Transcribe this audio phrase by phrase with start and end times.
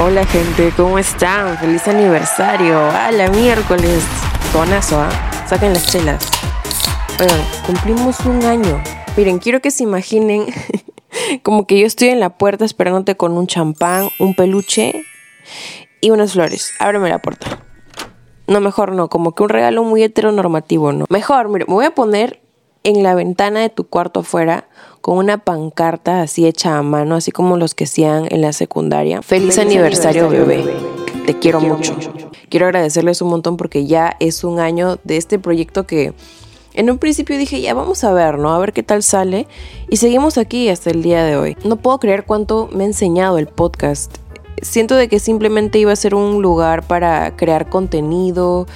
[0.00, 1.58] Hola gente, ¿cómo están?
[1.58, 2.78] Feliz aniversario.
[2.78, 4.04] A la miércoles.
[4.52, 5.10] Tonazo, ¿ah?
[5.48, 6.24] Saquen las chelas.
[7.20, 8.80] Oigan, cumplimos un año.
[9.16, 10.46] Miren, quiero que se imaginen
[11.42, 15.02] como que yo estoy en la puerta esperándote con un champán, un peluche
[16.00, 16.74] y unas flores.
[16.78, 17.58] Ábreme la puerta.
[18.46, 21.06] No, mejor no, como que un regalo muy heteronormativo, ¿no?
[21.08, 22.40] Mejor, mire, me voy a poner
[22.88, 24.68] en la ventana de tu cuarto afuera
[25.00, 29.22] con una pancarta así hecha a mano, así como los que hacían en la secundaria.
[29.22, 30.64] Feliz, aniversario, bebé.
[31.26, 31.96] Te quiero, mucho.
[32.48, 36.14] Quiero agradecerles un montón porque ya es un año de este proyecto que
[36.72, 38.54] en un principio dije, ya vamos a ver, ¿no?
[38.54, 39.46] A ver qué tal sale.
[39.90, 41.56] Y seguimos aquí hasta el día de hoy.
[41.64, 44.16] No puedo creer cuánto me ha enseñado el podcast.
[44.62, 48.66] Siento de que simplemente iba a ser un lugar para crear contenido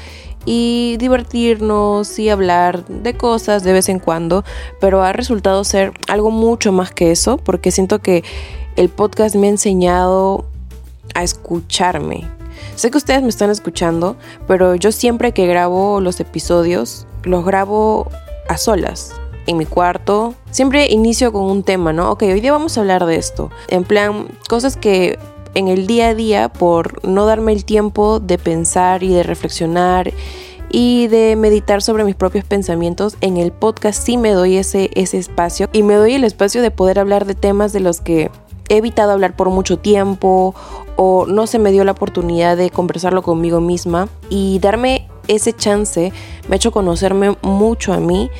[0.45, 4.45] y divertirnos y hablar de cosas de vez en cuando,
[4.81, 8.25] pero ha resultado ser algo mucho más que eso, porque siento que
[8.77, 10.47] el podcast me ha enseñado
[11.15, 12.29] a escucharme.
[12.75, 18.09] Sé que ustedes me están escuchando, pero yo siempre que grabo los episodios, los grabo
[18.49, 19.13] a solas,
[19.47, 20.35] en mi cuarto.
[20.51, 22.11] Siempre inicio con un tema, ¿no?
[22.11, 23.51] Ok, hoy día vamos a hablar de esto.
[23.69, 25.19] En plan, cosas que
[25.55, 30.13] en el día a día por no darme el tiempo de pensar y de reflexionar
[30.71, 33.17] y de meditar sobre mis propios pensamientos.
[33.21, 36.71] En el podcast sí me doy ese, ese espacio y me doy el espacio de
[36.71, 38.31] poder hablar de temas de los que
[38.69, 40.55] he evitado hablar por mucho tiempo
[40.97, 46.13] o no se me dio la oportunidad de conversarlo conmigo misma y darme ese chance
[46.49, 48.31] me ha hecho conocerme mucho a mí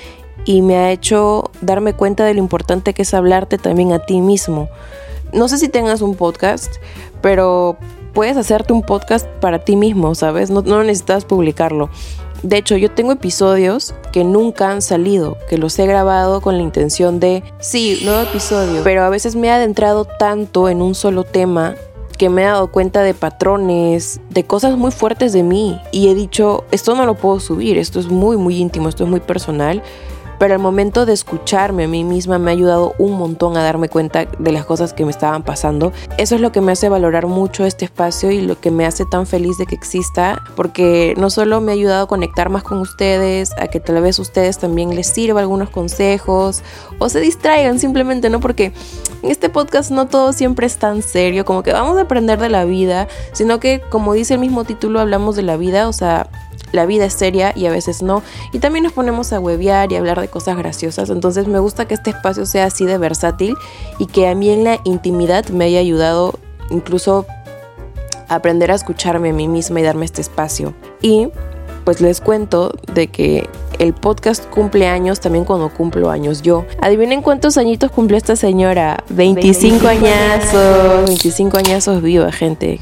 [0.45, 4.21] y me ha hecho darme cuenta de lo importante que es hablarte también a ti
[4.21, 4.69] mismo
[5.33, 6.75] no sé si tengas un podcast,
[7.21, 7.77] pero
[8.13, 10.51] puedes hacerte un podcast para ti mismo, ¿sabes?
[10.51, 11.91] No, necesitas publicarlo.
[12.43, 16.63] De hecho, yo tengo episodios que nunca han salido, que los he grabado con la
[16.63, 21.23] intención de, sí, nuevo episodio, pero a veces me he adentrado tanto en un solo
[21.23, 21.77] tema
[22.19, 26.15] que me he dado cuenta de patrones, de cosas muy fuertes de mí y he
[26.15, 29.83] dicho, esto no lo puedo subir, esto es muy, muy íntimo, esto es muy personal
[30.43, 33.89] pero al momento de escucharme a mí misma me ha ayudado un montón a darme
[33.89, 35.93] cuenta de las cosas que me estaban pasando.
[36.19, 39.05] Eso es lo que me hace valorar mucho este espacio y lo que me hace
[39.07, 42.79] tan feliz de que exista, porque no solo me ha ayudado a conectar más con
[42.79, 46.65] ustedes, a que tal vez ustedes también les sirva algunos consejos
[46.99, 48.41] o se distraigan simplemente, ¿no?
[48.41, 48.73] Porque
[49.23, 52.49] en este podcast no todo siempre es tan serio, como que vamos a aprender de
[52.49, 56.29] la vida, sino que como dice el mismo título, hablamos de la vida, o sea,
[56.73, 58.23] la vida es seria y a veces no.
[58.53, 61.11] Y también nos ponemos a huevear y hablar de cosas graciosas.
[61.11, 63.55] Entonces me gusta que este espacio sea así de versátil
[63.99, 66.39] y que a mí en la intimidad me haya ayudado
[66.71, 67.27] incluso
[68.29, 70.75] a aprender a escucharme a mí misma y darme este espacio.
[71.01, 71.29] Y
[71.85, 76.65] pues les cuento de que el podcast cumple años también cuando cumplo años yo.
[76.81, 79.03] Adivinen cuántos añitos cumple esta señora.
[79.09, 81.07] 25, añazos.
[81.07, 82.81] 25 añazos viva, gente.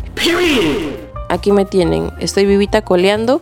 [1.29, 2.11] Aquí me tienen.
[2.21, 3.41] Estoy vivita coleando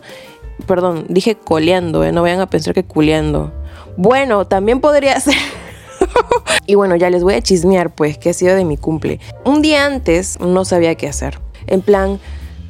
[0.65, 2.11] Perdón, dije coleando, ¿eh?
[2.11, 3.51] no vayan a pensar que culeando.
[3.97, 5.35] Bueno, también podría ser.
[6.65, 9.19] y bueno, ya les voy a chismear, pues, que ha sido de mi cumple.
[9.45, 11.39] Un día antes no sabía qué hacer.
[11.67, 12.19] En plan,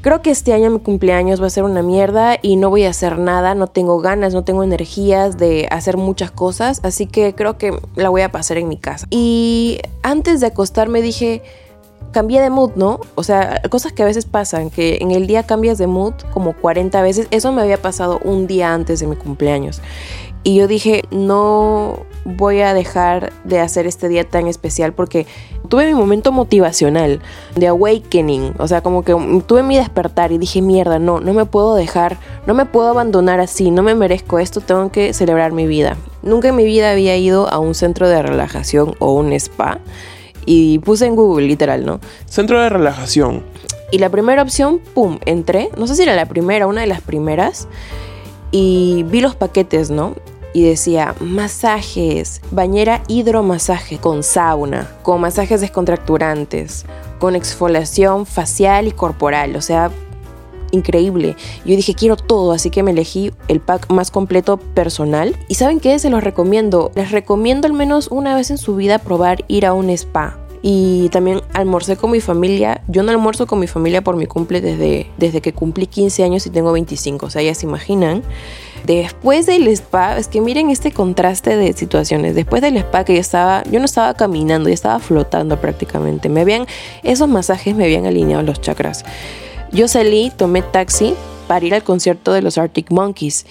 [0.01, 2.89] creo que este año mi cumpleaños va a ser una mierda y no voy a
[2.89, 7.57] hacer nada, no tengo ganas, no tengo energías de hacer muchas cosas, así que creo
[7.57, 9.07] que la voy a pasar en mi casa.
[9.09, 11.43] Y antes de acostarme dije,
[12.11, 12.99] cambié de mood, ¿no?
[13.15, 16.53] O sea, cosas que a veces pasan, que en el día cambias de mood como
[16.53, 17.27] 40 veces.
[17.31, 19.81] Eso me había pasado un día antes de mi cumpleaños.
[20.43, 25.27] Y yo dije, no voy a dejar de hacer este día tan especial porque
[25.67, 27.19] tuve mi momento motivacional
[27.55, 29.13] de awakening, o sea, como que
[29.45, 33.41] tuve mi despertar y dije, mierda, no, no me puedo dejar, no me puedo abandonar
[33.41, 35.97] así, no me merezco esto, tengo que celebrar mi vida.
[36.23, 39.79] Nunca en mi vida había ido a un centro de relajación o un spa
[40.45, 41.99] y puse en Google, literal, ¿no?
[42.25, 43.43] Centro de relajación.
[43.91, 45.69] Y la primera opción, pum, entré.
[45.77, 47.67] No sé si era la primera, una de las primeras.
[48.51, 50.15] Y vi los paquetes, ¿no?
[50.53, 56.85] Y decía masajes, bañera hidromasaje con sauna, con masajes descontracturantes,
[57.19, 59.55] con exfoliación facial y corporal.
[59.55, 59.91] O sea,
[60.71, 61.35] increíble.
[61.65, 65.35] Yo dije, quiero todo, así que me elegí el pack más completo personal.
[65.47, 65.99] ¿Y saben qué?
[65.99, 66.91] Se los recomiendo.
[66.95, 70.37] Les recomiendo al menos una vez en su vida probar ir a un spa.
[70.61, 72.81] Y también almorcé con mi familia.
[72.87, 76.45] Yo no almuerzo con mi familia por mi cumple desde, desde que cumplí 15 años
[76.45, 77.27] y tengo 25.
[77.27, 78.23] O sea, ya se imaginan.
[78.85, 82.35] Después del spa, es que miren este contraste de situaciones.
[82.35, 86.27] Después del spa que yo estaba, yo no estaba caminando, yo estaba flotando prácticamente.
[86.27, 86.65] Me habían,
[87.03, 89.05] esos masajes me habían alineado los chakras.
[89.71, 91.13] Yo salí, tomé taxi
[91.47, 93.45] para ir al concierto de los Arctic Monkeys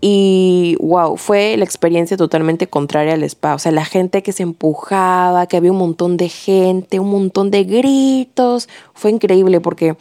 [0.00, 3.54] Y wow, fue la experiencia totalmente contraria al spa.
[3.54, 7.50] O sea, la gente que se empujaba, que había un montón de gente, un montón
[7.50, 8.70] de gritos.
[8.94, 9.96] Fue increíble porque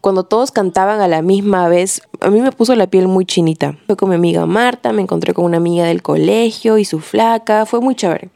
[0.00, 3.78] cuando todos cantaban a la misma vez, a mí me puso la piel muy chinita.
[3.86, 7.64] Fue con mi amiga Marta, me encontré con una amiga del colegio y su flaca.
[7.64, 8.30] Fue muy chévere.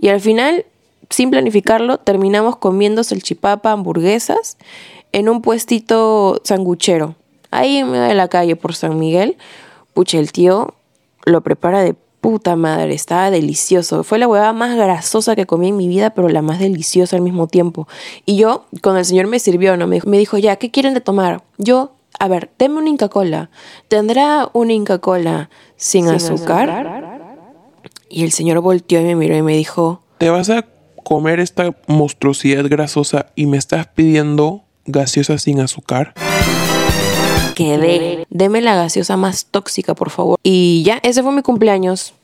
[0.00, 0.64] Y al final,
[1.10, 4.56] sin planificarlo, terminamos comiendo salchipapa, hamburguesas
[5.12, 7.16] en un puestito sanguchero.
[7.50, 9.36] Ahí en medio de la calle por San Miguel
[9.92, 10.74] Pucha, el tío
[11.24, 14.04] lo prepara de puta madre, estaba delicioso.
[14.04, 17.22] Fue la huevada más grasosa que comí en mi vida, pero la más deliciosa al
[17.22, 17.88] mismo tiempo.
[18.26, 19.86] Y yo, cuando el señor me sirvió, ¿no?
[19.86, 21.42] me, dijo, ya, ¿qué quieren de tomar?
[21.58, 23.50] Yo, a ver, deme una Inca Cola.
[23.88, 27.20] ¿Tendrá una Inca Cola sin, azúcar?
[28.08, 30.66] Y el señor volteó y me miró y me dijo, ¿te vas a
[31.04, 36.14] comer esta monstruosidad grasosa y me estás pidiendo gaseosa sin azúcar?
[37.64, 38.26] quedé.
[38.30, 40.38] Deme la gaseosa más tóxica, por favor.
[40.42, 42.14] Y ya, ese fue mi cumpleaños.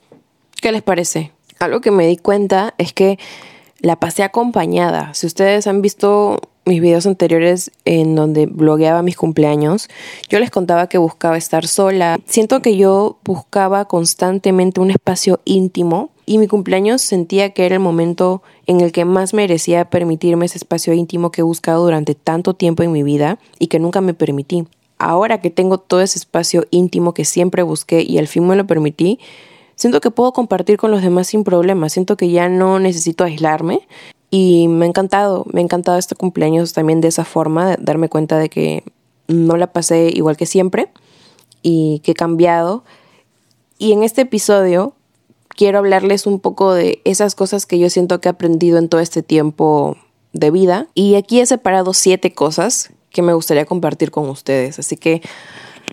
[0.61, 1.33] ¿Qué les parece?
[1.59, 3.19] Algo que me di cuenta es que
[3.81, 5.13] la pasé acompañada.
[5.15, 9.89] Si ustedes han visto mis videos anteriores en donde blogueaba mis cumpleaños,
[10.29, 12.19] yo les contaba que buscaba estar sola.
[12.27, 17.81] Siento que yo buscaba constantemente un espacio íntimo y mi cumpleaños sentía que era el
[17.81, 22.55] momento en el que más merecía permitirme ese espacio íntimo que he buscado durante tanto
[22.55, 24.67] tiempo en mi vida y que nunca me permití
[24.99, 28.67] ahora que tengo todo ese espacio íntimo que siempre busqué y al fin me lo
[28.67, 29.19] permití,
[29.75, 33.87] siento que puedo compartir con los demás sin problema, siento que ya no necesito aislarme
[34.31, 38.39] y me ha encantado, me ha encantado este cumpleaños también de esa forma, darme cuenta
[38.39, 38.85] de que
[39.29, 40.89] no la pasé igual que siempre
[41.63, 42.85] y que he cambiado.
[43.79, 44.95] Y en este episodio
[45.57, 49.01] quiero hablarles un poco de esas cosas que yo siento que he aprendido en todo
[49.01, 49.97] este tiempo
[50.33, 50.87] de vida.
[50.95, 54.79] Y aquí he separado siete cosas que me gustaría compartir con ustedes.
[54.79, 55.23] Así que,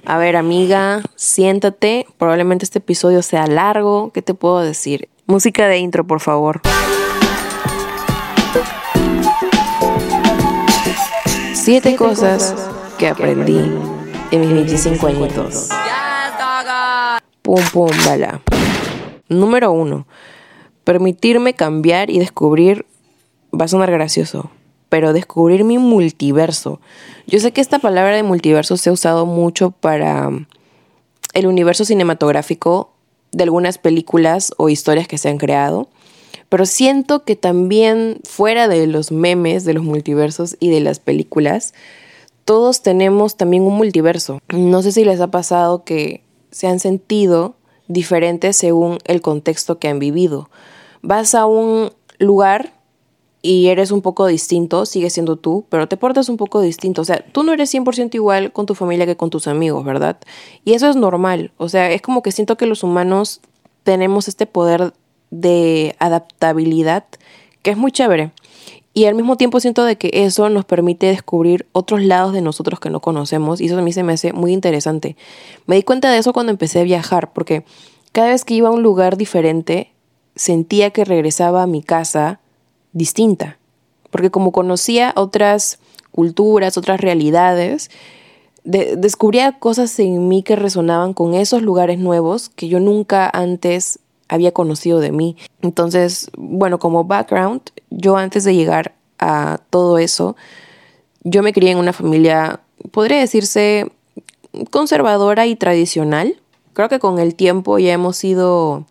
[0.05, 2.05] a ver, amiga, siéntate.
[2.17, 4.11] Probablemente este episodio sea largo.
[4.13, 5.09] ¿Qué te puedo decir?
[5.25, 6.61] Música de intro, por favor.
[11.53, 12.53] Siete cosas
[12.97, 13.71] que aprendí
[14.31, 15.69] en mis 25 añitos.
[17.41, 18.41] Pum, pum, bala.
[19.33, 20.07] Número uno.
[20.83, 22.85] Permitirme cambiar y descubrir
[23.53, 24.51] va a sonar gracioso,
[24.89, 26.79] pero descubrir mi multiverso.
[27.27, 30.45] Yo sé que esta palabra de multiverso se ha usado mucho para um,
[31.33, 32.93] el universo cinematográfico
[33.31, 35.89] de algunas películas o historias que se han creado,
[36.49, 41.73] pero siento que también fuera de los memes, de los multiversos y de las películas,
[42.45, 44.39] todos tenemos también un multiverso.
[44.49, 47.55] No sé si les ha pasado que se han sentido
[47.87, 50.49] diferentes según el contexto que han vivido.
[51.01, 52.73] Vas a un lugar
[53.41, 57.01] y eres un poco distinto, sigues siendo tú, pero te portas un poco distinto.
[57.01, 60.17] O sea, tú no eres 100% igual con tu familia que con tus amigos, ¿verdad?
[60.63, 61.51] Y eso es normal.
[61.57, 63.41] O sea, es como que siento que los humanos
[63.83, 64.93] tenemos este poder
[65.29, 67.03] de adaptabilidad
[67.63, 68.31] que es muy chévere.
[68.93, 72.79] Y al mismo tiempo siento de que eso nos permite descubrir otros lados de nosotros
[72.79, 75.17] que no conocemos y eso a mí se me hace muy interesante.
[75.65, 77.65] Me di cuenta de eso cuando empecé a viajar porque
[78.11, 79.91] cada vez que iba a un lugar diferente
[80.35, 82.39] sentía que regresaba a mi casa
[82.91, 83.57] distinta,
[84.11, 85.79] porque como conocía otras
[86.11, 87.89] culturas, otras realidades,
[88.63, 94.51] descubría cosas en mí que resonaban con esos lugares nuevos que yo nunca antes había
[94.51, 95.37] conocido de mí.
[95.61, 100.35] Entonces, bueno, como background, yo antes de llegar a todo eso,
[101.23, 102.61] yo me crié en una familia,
[102.91, 103.91] podría decirse,
[104.71, 106.39] conservadora y tradicional.
[106.73, 108.85] Creo que con el tiempo ya hemos ido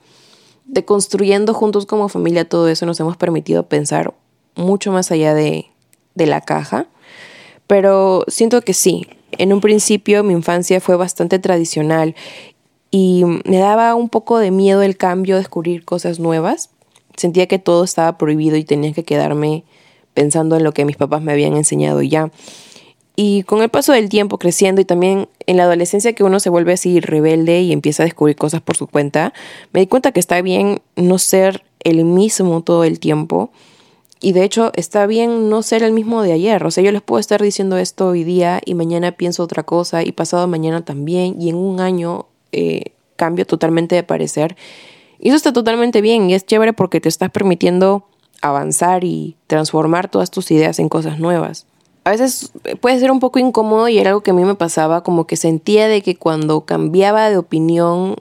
[0.64, 4.14] de construyendo juntos como familia todo eso nos hemos permitido pensar
[4.54, 5.66] mucho más allá de,
[6.14, 6.86] de la caja.
[7.66, 12.14] Pero siento que sí, en un principio mi infancia fue bastante tradicional
[12.94, 16.68] y me daba un poco de miedo el cambio, descubrir cosas nuevas.
[17.16, 19.64] Sentía que todo estaba prohibido y tenía que quedarme
[20.12, 22.30] pensando en lo que mis papás me habían enseñado ya.
[23.16, 26.50] Y con el paso del tiempo creciendo y también en la adolescencia que uno se
[26.50, 29.32] vuelve así rebelde y empieza a descubrir cosas por su cuenta,
[29.72, 33.50] me di cuenta que está bien no ser el mismo todo el tiempo.
[34.20, 36.62] Y de hecho está bien no ser el mismo de ayer.
[36.66, 40.02] O sea, yo les puedo estar diciendo esto hoy día y mañana pienso otra cosa
[40.02, 44.56] y pasado mañana también y en un año eh, cambio totalmente de parecer.
[45.18, 48.06] Y eso está totalmente bien y es chévere porque te estás permitiendo
[48.40, 51.66] avanzar y transformar todas tus ideas en cosas nuevas
[52.04, 55.02] a veces puede ser un poco incómodo y era algo que a mí me pasaba,
[55.02, 58.16] como que sentía de que cuando cambiaba de opinión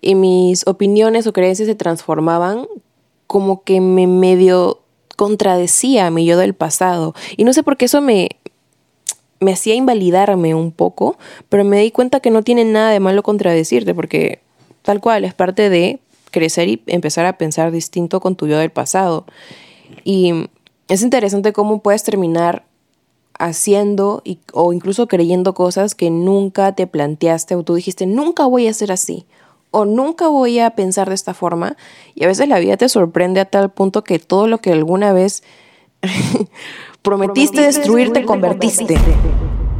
[0.00, 2.66] y mis opiniones o creencias se transformaban,
[3.26, 4.80] como que me medio
[5.16, 7.14] contradecía a mi yo del pasado.
[7.36, 8.28] Y no sé por qué eso me,
[9.40, 11.16] me hacía invalidarme un poco,
[11.48, 14.40] pero me di cuenta que no tiene nada de malo contradecirte, porque
[14.82, 18.70] tal cual es parte de crecer y empezar a pensar distinto con tu yo del
[18.70, 19.24] pasado.
[20.04, 20.48] Y
[20.88, 22.64] es interesante cómo puedes terminar
[23.38, 28.74] haciendo o incluso creyendo cosas que nunca te planteaste o tú dijiste, nunca voy a
[28.74, 29.26] ser así
[29.70, 31.76] o nunca voy a pensar de esta forma.
[32.14, 35.12] Y a veces la vida te sorprende a tal punto que todo lo que alguna
[35.12, 35.42] vez
[37.02, 38.96] prometiste, destruir, te convertiste.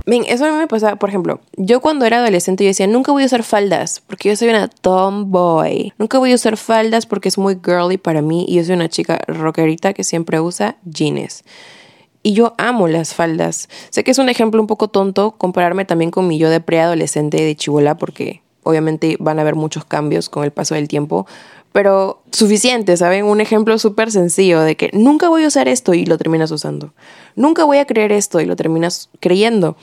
[0.08, 3.12] Ven, eso a mí me pasa, por ejemplo, yo cuando era adolescente yo decía, nunca
[3.12, 5.92] voy a usar faldas porque yo soy una tomboy.
[5.98, 8.88] Nunca voy a usar faldas porque es muy girly para mí y yo soy una
[8.88, 11.44] chica rockerita que siempre usa jeans.
[12.22, 13.68] Y yo amo las faldas.
[13.90, 17.42] Sé que es un ejemplo un poco tonto compararme también con mi yo de preadolescente
[17.42, 21.26] de chivola porque obviamente van a haber muchos cambios con el paso del tiempo,
[21.72, 23.24] pero suficiente, ¿saben?
[23.24, 26.92] Un ejemplo súper sencillo de que nunca voy a usar esto y lo terminas usando.
[27.36, 29.76] Nunca voy a creer esto y lo terminas creyendo.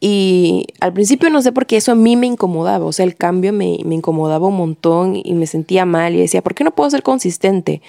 [0.00, 3.16] Y al principio no sé por qué eso a mí me incomodaba, o sea, el
[3.16, 6.70] cambio me, me, incomodaba un montón y me sentía mal y decía, ¿por qué no
[6.70, 7.82] puedo ser consistente?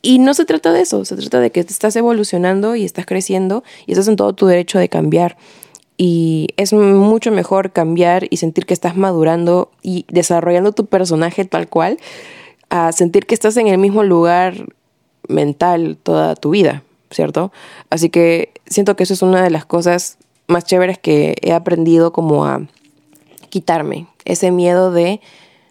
[0.00, 3.64] Y no se trata de eso, se trata de que estás evolucionando y estás creciendo
[3.86, 5.36] y estás en todo tu derecho de cambiar.
[5.98, 11.68] Y es mucho mejor cambiar y sentir que estás madurando y desarrollando tu personaje tal
[11.68, 11.98] cual
[12.70, 14.66] a sentir que estás en el mismo lugar
[15.28, 17.52] mental toda tu vida, ¿cierto?
[17.90, 22.12] Así que siento que eso es una de las cosas más chéveres que he aprendido
[22.12, 22.62] como a
[23.50, 25.20] quitarme, ese miedo de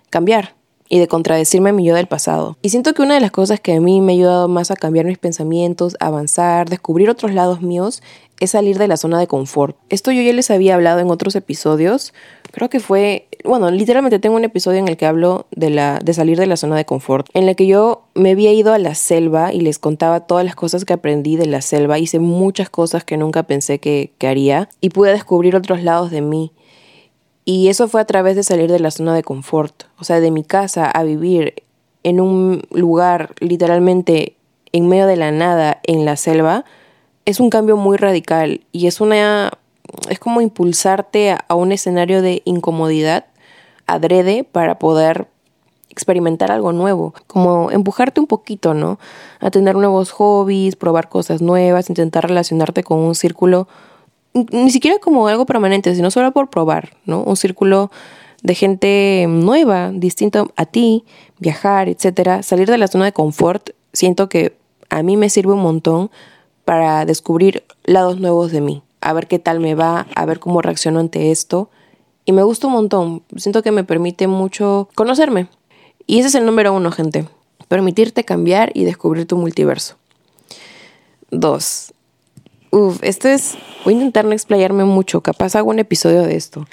[0.10, 0.54] cambiar
[0.90, 2.58] y de contradecirme a mi yo del pasado.
[2.62, 4.76] Y siento que una de las cosas que a mí me ha ayudado más a
[4.76, 8.02] cambiar mis pensamientos, avanzar, descubrir otros lados míos,
[8.40, 9.78] es salir de la zona de confort.
[9.90, 12.14] Esto yo ya les había hablado en otros episodios.
[12.52, 16.14] Creo que fue, bueno, literalmente tengo un episodio en el que hablo de, la, de
[16.14, 18.96] salir de la zona de confort, en el que yo me había ido a la
[18.96, 22.00] selva y les contaba todas las cosas que aprendí de la selva.
[22.00, 26.22] Hice muchas cosas que nunca pensé que, que haría y pude descubrir otros lados de
[26.22, 26.52] mí.
[27.52, 30.30] Y eso fue a través de salir de la zona de confort, o sea, de
[30.30, 31.64] mi casa a vivir
[32.04, 34.36] en un lugar literalmente
[34.72, 36.64] en medio de la nada en la selva
[37.26, 39.50] es un cambio muy radical y es una
[40.12, 43.26] es como impulsarte a, un escenario de incomodidad
[43.88, 45.28] adrede para poder
[45.90, 49.00] experimentar algo nuevo, como empujarte un poquito, ¿no?
[49.40, 53.68] A tener nuevos hobbies, probar cosas nuevas, intentar relacionarte con un círculo,
[54.34, 57.24] ni siquiera como algo permanente, sino solo por probar, ¿no?
[57.24, 57.92] Un círculo
[58.44, 61.04] de gente nueva, distinto a ti,
[61.40, 64.56] viajar, etcétera, salir de la zona de confort, siento que
[64.90, 66.10] a mí me sirve un montón
[66.66, 70.62] para descubrir lados nuevos de mí, a ver qué tal me va, a ver cómo
[70.62, 71.70] reacciono ante esto.
[72.26, 75.48] Y me gusta un montón, siento que me permite mucho conocerme.
[76.06, 77.28] Y ese es el número uno, gente.
[77.68, 79.96] Permitirte cambiar y descubrir tu multiverso.
[81.32, 81.94] Dos.
[82.72, 83.58] Uf, esto es...
[83.86, 86.68] Voy a intentar no explayarme mucho, capaz hago un episodio de esto.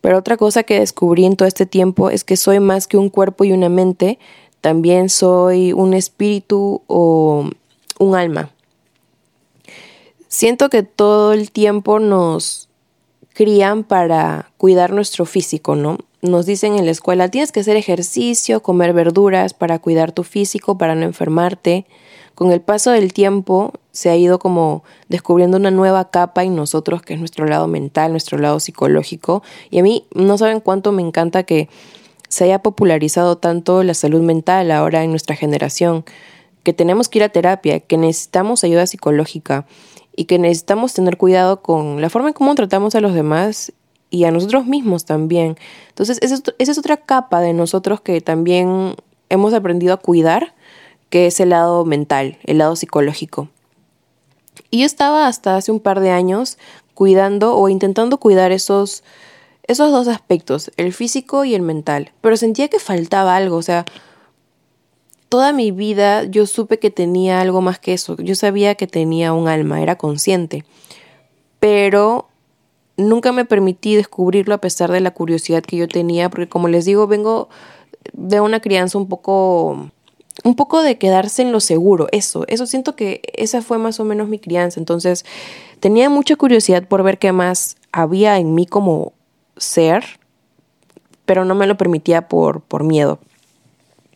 [0.00, 3.08] Pero otra cosa que descubrí en todo este tiempo es que soy más que un
[3.08, 4.18] cuerpo y una mente,
[4.60, 7.48] también soy un espíritu o
[7.98, 8.50] un alma
[10.30, 12.70] siento que todo el tiempo nos
[13.34, 15.98] crían para cuidar nuestro físico, ¿no?
[16.22, 20.78] Nos dicen en la escuela, tienes que hacer ejercicio, comer verduras para cuidar tu físico,
[20.78, 21.86] para no enfermarte.
[22.40, 27.02] Con el paso del tiempo se ha ido como descubriendo una nueva capa en nosotros,
[27.02, 29.42] que es nuestro lado mental, nuestro lado psicológico.
[29.68, 31.68] Y a mí no saben cuánto me encanta que
[32.30, 36.06] se haya popularizado tanto la salud mental ahora en nuestra generación,
[36.62, 39.66] que tenemos que ir a terapia, que necesitamos ayuda psicológica
[40.16, 43.74] y que necesitamos tener cuidado con la forma en cómo tratamos a los demás
[44.08, 45.58] y a nosotros mismos también.
[45.90, 48.94] Entonces, esa es, otra capa de nosotros que también
[49.28, 50.54] hemos aprendido a cuidar,
[51.10, 53.48] que es el lado mental, el lado psicológico.
[54.70, 56.56] Y yo estaba hasta hace un par de años
[56.94, 59.02] cuidando o intentando cuidar esos,
[59.66, 63.84] esos dos aspectos, el físico y el mental, pero sentía que faltaba algo, o sea,
[65.30, 68.16] toda mi vida yo supe que tenía algo más que eso.
[68.18, 70.64] Yo sabía que tenía un alma, era consciente.
[71.60, 72.28] Pero
[72.96, 76.84] nunca me permití descubrirlo a pesar de la curiosidad que yo tenía, porque como les
[76.84, 77.48] digo, vengo
[78.12, 79.90] de una crianza un poco
[80.44, 84.04] un poco de quedarse en lo seguro, eso, eso siento que esa fue más o
[84.04, 85.24] menos mi crianza, entonces
[85.80, 89.12] tenía mucha curiosidad por ver qué más había en mí como
[89.56, 90.04] ser,
[91.26, 93.18] pero no me lo permitía por, por miedo.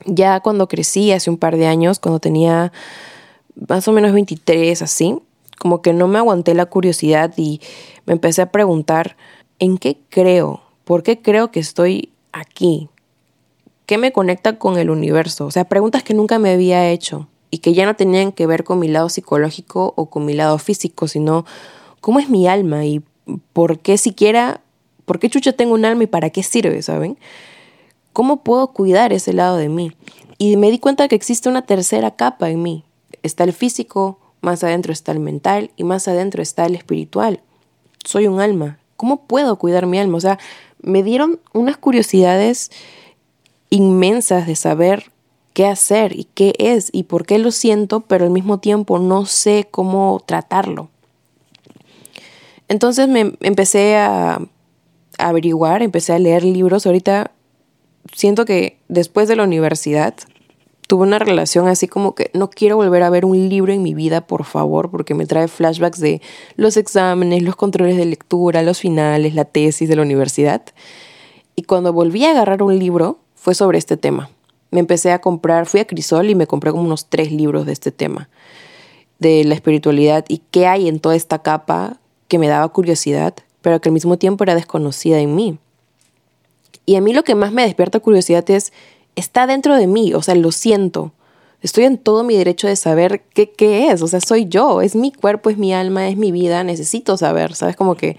[0.07, 2.73] Ya cuando crecí, hace un par de años, cuando tenía
[3.69, 5.17] más o menos 23, así,
[5.59, 7.61] como que no me aguanté la curiosidad y
[8.07, 9.17] me empecé a preguntar,
[9.59, 10.63] ¿en qué creo?
[10.85, 12.89] ¿Por qué creo que estoy aquí?
[13.87, 15.47] ¿Qué me conecta con el universo?
[15.47, 18.65] O sea, preguntas que nunca me había hecho y que ya no tenían que ver
[18.65, 21.45] con mi lado psicológico o con mi lado físico, sino
[22.01, 23.03] cómo es mi alma y
[23.53, 24.61] por qué siquiera,
[25.05, 27.19] por qué chucha tengo un alma y para qué sirve, ¿saben?
[28.13, 29.93] ¿Cómo puedo cuidar ese lado de mí?
[30.39, 32.85] Y me di cuenta que existe una tercera capa en mí.
[33.23, 37.41] Está el físico, más adentro está el mental y más adentro está el espiritual.
[38.05, 38.79] Soy un alma.
[38.97, 40.17] ¿Cómo puedo cuidar mi alma?
[40.17, 40.39] O sea,
[40.81, 42.71] me dieron unas curiosidades
[43.71, 45.11] inmensas de saber
[45.55, 49.25] qué hacer y qué es y por qué lo siento, pero al mismo tiempo no
[49.25, 50.91] sé cómo tratarlo.
[52.69, 54.41] Entonces me empecé a,
[55.19, 56.87] averiguar, empecé a leer libros.
[56.87, 57.31] Ahorita
[58.13, 60.15] siento que después de la universidad
[60.89, 63.95] tuve una relación así como que no quiero volver a ver un libro en mi
[63.95, 66.21] vida, por favor, porque me trae flashbacks de
[66.57, 70.63] los exámenes, los controles de lectura, los finales, la tesis de la universidad.
[71.57, 74.31] Y cuando volví a agarrar un libro fue sobre este tema.
[74.71, 77.75] Me empecé a comprar, fui a Crisol y me compré como unos tres libros de
[77.75, 78.31] este tema,
[79.19, 83.83] de la espiritualidad y qué hay en toda esta capa que me daba curiosidad, pero
[83.83, 85.59] que al mismo tiempo era desconocida en mí.
[86.87, 88.73] Y a mí lo que más me despierta curiosidad es,
[89.15, 91.13] está dentro de mí, o sea, lo siento.
[91.61, 94.97] Estoy en todo mi derecho de saber qué, qué es, o sea, soy yo, es
[94.97, 97.77] mi cuerpo, es mi alma, es mi vida, necesito saber, ¿sabes?
[97.77, 98.17] Como que,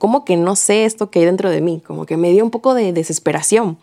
[0.00, 2.50] como que no sé esto que hay dentro de mí, como que me dio un
[2.50, 3.78] poco de desesperación.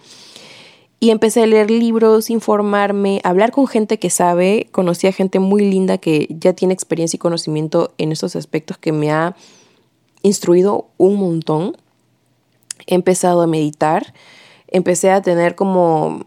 [1.04, 4.70] Y empecé a leer libros, informarme, hablar con gente que sabe.
[4.72, 8.94] Conocí a gente muy linda que ya tiene experiencia y conocimiento en esos aspectos que
[8.94, 9.36] me ha
[10.22, 11.76] instruido un montón.
[12.88, 14.14] He empezado a meditar,
[14.70, 16.22] empecé a tener como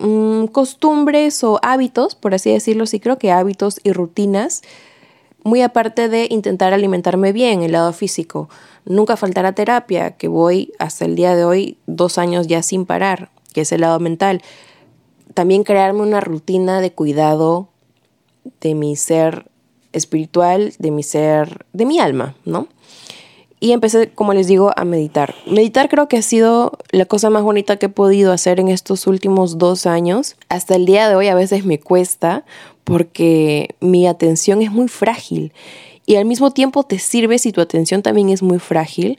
[0.00, 4.62] mm, costumbres o hábitos, por así decirlo, sí creo que hábitos y rutinas,
[5.44, 8.48] muy aparte de intentar alimentarme bien, el lado físico.
[8.86, 13.28] Nunca faltará terapia, que voy hasta el día de hoy dos años ya sin parar
[13.52, 14.42] que es el lado mental.
[15.34, 17.68] También crearme una rutina de cuidado
[18.60, 19.46] de mi ser
[19.92, 22.68] espiritual, de mi ser, de mi alma, ¿no?
[23.60, 25.36] Y empecé, como les digo, a meditar.
[25.46, 29.06] Meditar creo que ha sido la cosa más bonita que he podido hacer en estos
[29.06, 30.34] últimos dos años.
[30.48, 32.44] Hasta el día de hoy a veces me cuesta
[32.82, 35.52] porque mi atención es muy frágil
[36.06, 39.18] y al mismo tiempo te sirve si tu atención también es muy frágil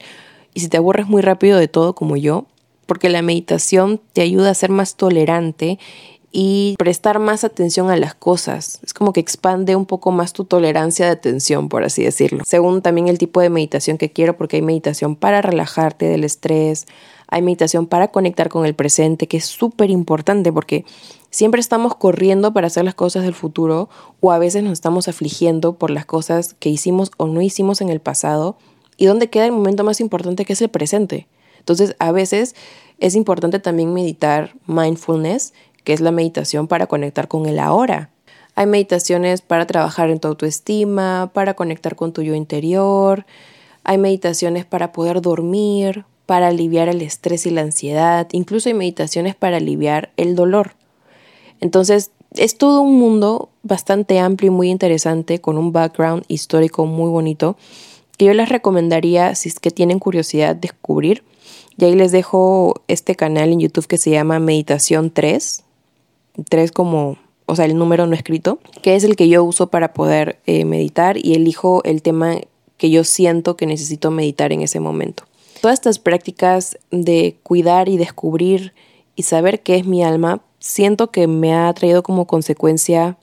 [0.52, 2.44] y si te aburres muy rápido de todo como yo,
[2.84, 5.78] porque la meditación te ayuda a ser más tolerante
[6.36, 8.80] y prestar más atención a las cosas.
[8.82, 12.42] Es como que expande un poco más tu tolerancia de atención, por así decirlo.
[12.44, 16.86] Según también el tipo de meditación que quiero, porque hay meditación para relajarte del estrés,
[17.28, 20.84] hay meditación para conectar con el presente, que es súper importante porque
[21.30, 23.88] siempre estamos corriendo para hacer las cosas del futuro
[24.20, 27.90] o a veces nos estamos afligiendo por las cosas que hicimos o no hicimos en
[27.90, 28.56] el pasado.
[28.96, 31.28] ¿Y dónde queda el momento más importante que es el presente?
[31.64, 32.54] Entonces, a veces
[32.98, 38.10] es importante también meditar mindfulness, que es la meditación para conectar con el ahora.
[38.54, 43.24] Hay meditaciones para trabajar en tu autoestima, para conectar con tu yo interior.
[43.82, 48.28] Hay meditaciones para poder dormir, para aliviar el estrés y la ansiedad.
[48.32, 50.72] Incluso hay meditaciones para aliviar el dolor.
[51.60, 57.08] Entonces, es todo un mundo bastante amplio y muy interesante, con un background histórico muy
[57.08, 57.56] bonito,
[58.18, 61.24] que yo les recomendaría, si es que tienen curiosidad, descubrir.
[61.76, 65.64] Y ahí les dejo este canal en YouTube que se llama Meditación 3.
[66.48, 69.92] 3 como, o sea, el número no escrito, que es el que yo uso para
[69.92, 72.36] poder eh, meditar y elijo el tema
[72.76, 75.24] que yo siento que necesito meditar en ese momento.
[75.60, 78.74] Todas estas prácticas de cuidar y descubrir
[79.16, 83.16] y saber qué es mi alma, siento que me ha traído como consecuencia,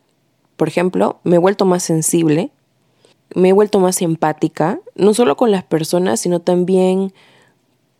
[0.55, 2.49] por ejemplo, me he vuelto más sensible,
[3.35, 7.13] me he vuelto más empática, no solo con las personas, sino también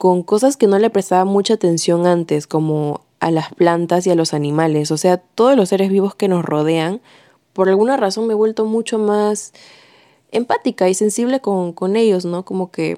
[0.01, 4.15] con cosas que no le prestaba mucha atención antes, como a las plantas y a
[4.15, 7.01] los animales, o sea, todos los seres vivos que nos rodean,
[7.53, 9.53] por alguna razón me he vuelto mucho más
[10.31, 12.45] empática y sensible con, con ellos, ¿no?
[12.45, 12.97] Como que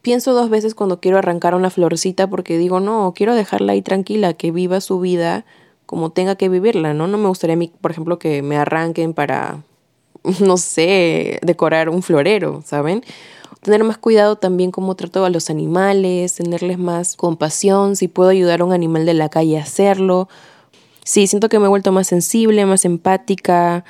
[0.00, 4.34] pienso dos veces cuando quiero arrancar una florcita porque digo, no, quiero dejarla ahí tranquila,
[4.34, 5.44] que viva su vida
[5.86, 7.08] como tenga que vivirla, ¿no?
[7.08, 9.64] No me gustaría por ejemplo, que me arranquen para,
[10.40, 13.02] no sé, decorar un florero, ¿saben?
[13.62, 18.60] Tener más cuidado también cómo trato a los animales, tenerles más compasión, si puedo ayudar
[18.60, 20.28] a un animal de la calle a hacerlo.
[21.04, 23.84] Sí, siento que me he vuelto más sensible, más empática,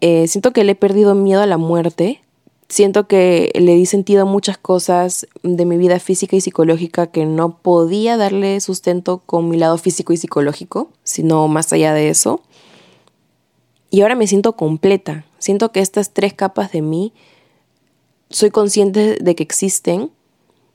[0.00, 2.22] eh, siento que le he perdido miedo a la muerte,
[2.68, 7.26] siento que le di sentido a muchas cosas de mi vida física y psicológica que
[7.26, 12.42] no podía darle sustento con mi lado físico y psicológico, sino más allá de eso.
[13.90, 17.12] Y ahora me siento completa, siento que estas tres capas de mí
[18.30, 20.10] soy consciente de que existen.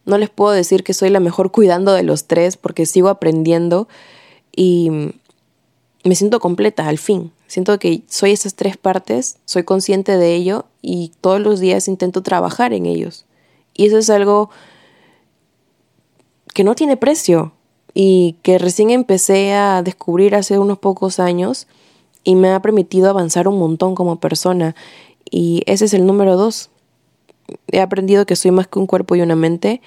[0.05, 3.87] No les puedo decir que soy la mejor cuidando de los tres porque sigo aprendiendo
[4.55, 4.91] y
[6.03, 7.31] me siento completa al fin.
[7.47, 12.21] Siento que soy esas tres partes, soy consciente de ello y todos los días intento
[12.21, 13.25] trabajar en ellos.
[13.73, 14.49] Y eso es algo
[16.53, 17.53] que no tiene precio
[17.93, 21.67] y que recién empecé a descubrir hace unos pocos años
[22.23, 24.75] y me ha permitido avanzar un montón como persona.
[25.29, 26.69] Y ese es el número dos.
[27.71, 29.81] He aprendido que soy más que un cuerpo y una mente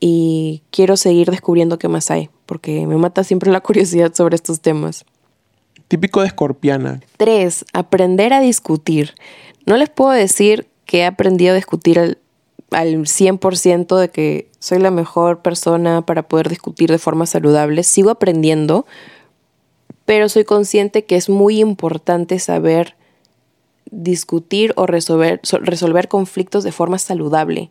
[0.00, 4.60] y quiero seguir descubriendo qué más hay, porque me mata siempre la curiosidad sobre estos
[4.60, 5.04] temas.
[5.88, 7.00] Típico de escorpiana.
[7.16, 9.14] Tres, aprender a discutir.
[9.66, 12.18] No les puedo decir que he aprendido a discutir al,
[12.70, 17.82] al 100% de que soy la mejor persona para poder discutir de forma saludable.
[17.82, 18.86] Sigo aprendiendo,
[20.04, 22.96] pero soy consciente que es muy importante saber
[23.92, 27.70] discutir o resolver, resolver conflictos de forma saludable.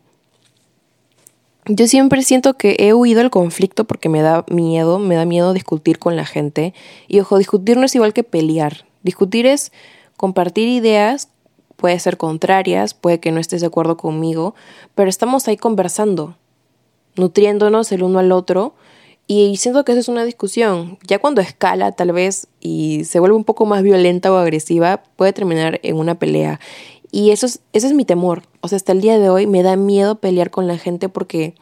[1.65, 5.53] Yo siempre siento que he huido al conflicto porque me da miedo, me da miedo
[5.53, 6.73] discutir con la gente.
[7.07, 8.86] Y ojo, discutir no es igual que pelear.
[9.03, 9.71] Discutir es
[10.15, 11.29] compartir ideas,
[11.75, 14.55] puede ser contrarias, puede que no estés de acuerdo conmigo,
[14.95, 16.36] pero estamos ahí conversando,
[17.15, 18.75] nutriéndonos el uno al otro
[19.27, 20.97] y siento que eso es una discusión.
[21.07, 25.34] Ya cuando escala tal vez y se vuelve un poco más violenta o agresiva, puede
[25.34, 26.60] terminar en una pelea.
[27.12, 28.43] Y eso es, ese es mi temor.
[28.62, 31.55] O sea, hasta el día de hoy me da miedo pelear con la gente porque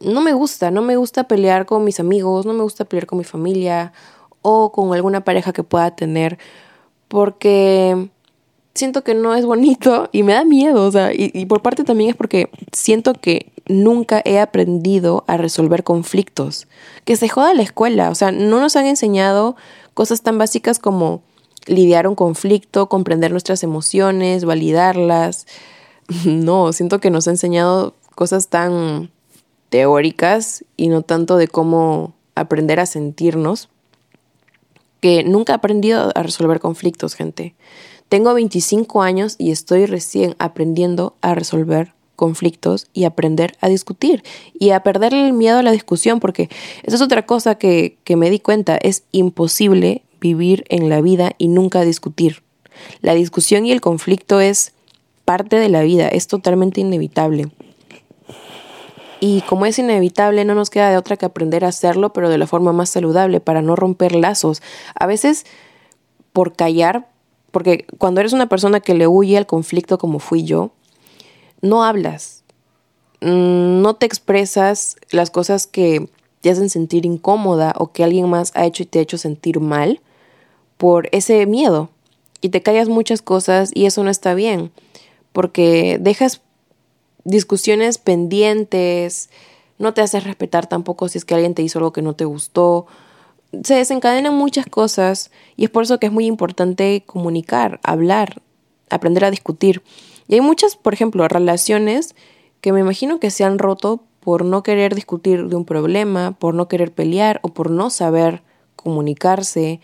[0.00, 3.18] no me gusta, no me gusta pelear con mis amigos, no me gusta pelear con
[3.18, 3.92] mi familia
[4.42, 6.38] o con alguna pareja que pueda tener
[7.08, 8.08] porque
[8.74, 12.10] siento que no es bonito y me da miedo, o sea, y, por parte también
[12.10, 16.66] es porque siento que nunca he aprendido a resolver conflictos.
[17.04, 19.56] Que se joda la escuela, o sea, no nos han enseñado
[19.94, 21.22] cosas tan básicas como
[21.66, 25.46] lidiar un conflicto, comprender nuestras emociones, validarlas.
[26.26, 29.10] No, siento que nos ha enseñado cosas tan
[29.70, 33.70] teóricas y no tanto de cómo aprender a sentirnos,
[35.00, 37.54] que nunca he aprendido a resolver conflictos, gente.
[38.08, 44.22] Tengo 25 años y estoy recién aprendiendo a resolver conflictos y aprender a discutir
[44.58, 46.48] y a perder el miedo a la discusión, porque
[46.84, 51.32] esa es otra cosa que, que me di cuenta, es imposible vivir en la vida
[51.38, 52.42] y nunca discutir.
[53.00, 54.72] La discusión y el conflicto es
[55.24, 57.50] parte de la vida, es totalmente inevitable.
[59.20, 62.36] Y como es inevitable, no nos queda de otra que aprender a hacerlo, pero de
[62.36, 64.60] la forma más saludable, para no romper lazos.
[64.94, 65.46] A veces,
[66.32, 67.08] por callar,
[67.54, 70.72] porque cuando eres una persona que le huye al conflicto como fui yo,
[71.62, 72.42] no hablas,
[73.20, 76.08] mm, no te expresas las cosas que
[76.40, 79.60] te hacen sentir incómoda o que alguien más ha hecho y te ha hecho sentir
[79.60, 80.00] mal
[80.78, 81.90] por ese miedo
[82.40, 84.72] y te callas muchas cosas y eso no está bien
[85.30, 86.40] porque dejas
[87.22, 89.30] discusiones pendientes,
[89.78, 92.24] no te haces respetar tampoco si es que alguien te hizo algo que no te
[92.24, 92.86] gustó.
[93.62, 98.42] Se desencadenan muchas cosas y es por eso que es muy importante comunicar, hablar,
[98.90, 99.82] aprender a discutir.
[100.28, 102.14] Y hay muchas, por ejemplo, relaciones
[102.60, 106.54] que me imagino que se han roto por no querer discutir de un problema, por
[106.54, 108.42] no querer pelear o por no saber
[108.76, 109.80] comunicarse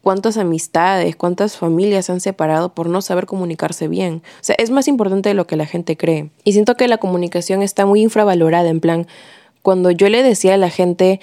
[0.00, 4.22] cuántas amistades, cuántas familias se han separado por no saber comunicarse bien.
[4.40, 6.30] O sea, es más importante de lo que la gente cree.
[6.44, 9.06] Y siento que la comunicación está muy infravalorada, en plan,
[9.62, 11.20] cuando yo le decía a la gente,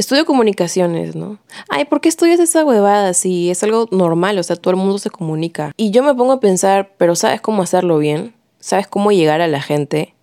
[0.00, 1.38] estudio comunicaciones, ¿no?
[1.68, 4.38] Ay, ¿por qué estudias esa huevada si es algo normal?
[4.38, 5.72] O sea, todo el mundo se comunica.
[5.76, 8.34] Y yo me pongo a pensar, pero ¿sabes cómo hacerlo bien?
[8.58, 10.14] ¿Sabes cómo llegar a la gente?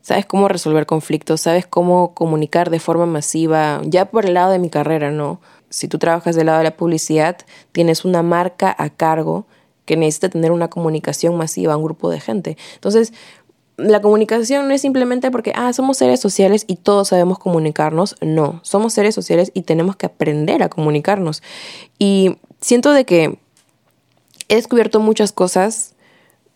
[0.00, 1.42] ¿Sabes cómo resolver conflictos?
[1.42, 3.82] ¿Sabes cómo comunicar de forma masiva?
[3.84, 5.40] Ya por el lado de mi carrera, ¿no?
[5.70, 7.36] si tú trabajas del lado de la publicidad,
[7.72, 9.46] tienes una marca a cargo
[9.84, 12.56] que necesita tener una comunicación masiva a un grupo de gente.
[12.74, 13.12] Entonces,
[13.78, 18.16] la comunicación no es simplemente porque, ah, somos seres sociales y todos sabemos comunicarnos.
[18.20, 21.42] No, somos seres sociales y tenemos que aprender a comunicarnos.
[21.96, 23.38] Y siento de que
[24.48, 25.94] he descubierto muchas cosas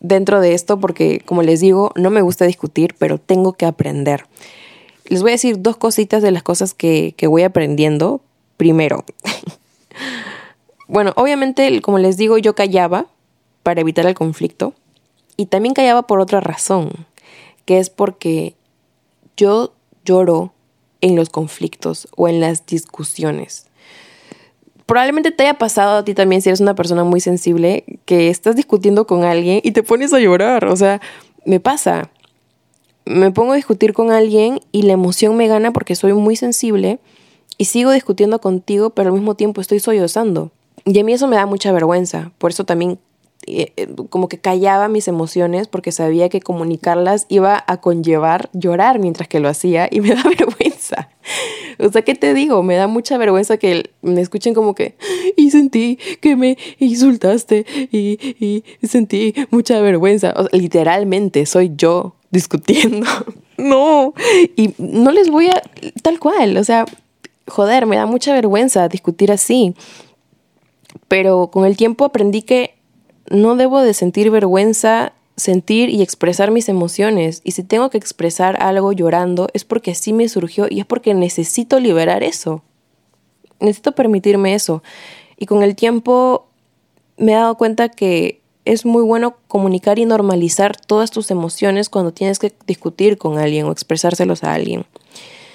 [0.01, 4.27] dentro de esto porque, como les digo, no me gusta discutir, pero tengo que aprender.
[5.05, 8.21] Les voy a decir dos cositas de las cosas que, que voy aprendiendo
[8.57, 9.05] primero.
[10.89, 13.07] bueno, obviamente, como les digo, yo callaba
[13.63, 14.75] para evitar el conflicto
[15.37, 16.91] y también callaba por otra razón,
[17.65, 18.55] que es porque
[19.37, 19.73] yo
[20.05, 20.53] lloro
[21.01, 23.67] en los conflictos o en las discusiones.
[24.87, 28.57] Probablemente te haya pasado a ti también si eres una persona muy sensible que estás
[28.57, 30.67] discutiendo con alguien y te pones a llorar.
[30.67, 31.01] O sea,
[31.45, 32.11] me pasa.
[33.05, 37.01] Me pongo a discutir con alguien y la emoción me gana porque soy muy sensible
[37.59, 40.53] y sigo discutiendo contigo, pero al mismo tiempo estoy sollozando.
[40.85, 42.33] Y a mí eso me da mucha vergüenza.
[42.39, 42.99] Por eso también
[44.11, 49.41] como que callaba mis emociones porque sabía que comunicarlas iba a conllevar llorar mientras que
[49.41, 51.11] lo hacía y me da vergüenza.
[51.79, 52.63] O sea, ¿qué te digo?
[52.63, 54.97] Me da mucha vergüenza que me escuchen como que
[55.37, 60.35] y sentí que me insultaste y, y sentí mucha vergüenza.
[60.53, 63.07] literalmente soy yo discutiendo.
[63.59, 64.15] no.
[64.57, 65.63] Y no les voy a,
[66.03, 66.85] tal cual, o sea,
[67.47, 69.75] joder, me da mucha vergüenza discutir así.
[71.09, 72.75] Pero con el tiempo aprendí que
[73.33, 77.41] no debo de sentir vergüenza, sentir y expresar mis emociones.
[77.45, 81.15] Y si tengo que expresar algo llorando, es porque así me surgió y es porque
[81.15, 82.63] necesito liberar eso.
[83.59, 84.83] Necesito permitirme eso.
[85.39, 86.47] Y con el tiempo
[87.17, 92.13] me he dado cuenta que es muy bueno comunicar y normalizar todas tus emociones cuando
[92.13, 94.85] tienes que discutir con alguien o expresárselos a alguien.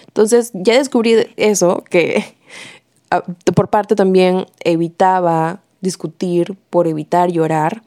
[0.07, 2.25] Entonces ya descubrí eso, que
[3.11, 7.83] ah, por parte también evitaba discutir por evitar llorar.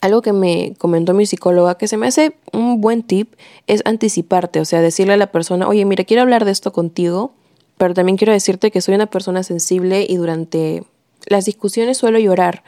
[0.00, 3.34] Algo que me comentó mi psicóloga que se me hace un buen tip
[3.66, 7.32] es anticiparte, o sea, decirle a la persona, oye, mira, quiero hablar de esto contigo,
[7.76, 10.84] pero también quiero decirte que soy una persona sensible y durante
[11.26, 12.62] las discusiones suelo llorar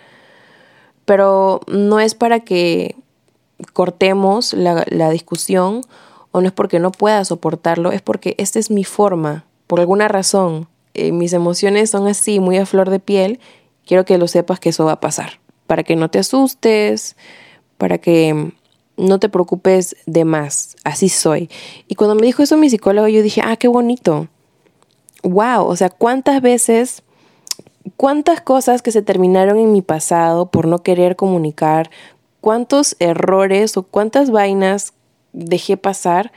[1.07, 2.97] pero no es para que
[3.73, 5.81] cortemos la, discusión
[6.33, 10.09] o no es porque no pueda soportarlo, es porque esta es mi forma, por alguna
[10.09, 10.69] razón.
[10.93, 13.41] Eh, mis emociones son así, muy a flor de piel,
[13.87, 17.17] quiero que lo sepas que eso va a pasar, para que no te asustes,
[17.79, 18.53] para que
[18.97, 21.49] no te preocupes de más, así soy.
[21.89, 24.29] Y cuando me dijo eso mi psicólogo, yo dije, ah, qué bonito.
[25.23, 27.03] Wow, o sea, ¿cuántas veces
[27.97, 31.91] cuántas cosas que se terminaron en mi pasado por no querer comunicar,
[32.41, 34.93] cuántos errores o cuántas vainas
[35.33, 36.33] dejé pasar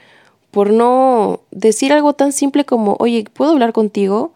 [0.50, 4.32] por no decir algo tan simple como, oye, ¿puedo hablar contigo?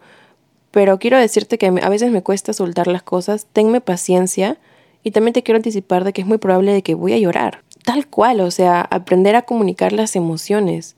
[0.75, 4.57] Pero quiero decirte que a veces me cuesta soltar las cosas, tenme paciencia
[5.03, 7.63] y también te quiero anticipar de que es muy probable de que voy a llorar.
[7.85, 10.97] Tal cual, o sea, aprender a comunicar las emociones.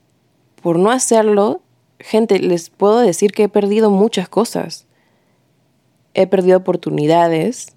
[0.62, 1.60] Por no hacerlo,
[2.00, 4.88] gente, les puedo decir que he perdido muchas cosas
[6.18, 7.76] he perdido oportunidades,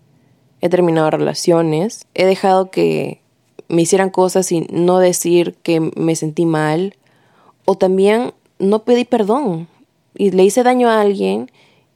[0.62, 3.22] he terminado relaciones, he dejado que
[3.68, 6.96] me hicieran cosas sin no decir que me sentí mal,
[7.66, 9.68] o también no pedí perdón
[10.16, 11.52] y le hice daño a alguien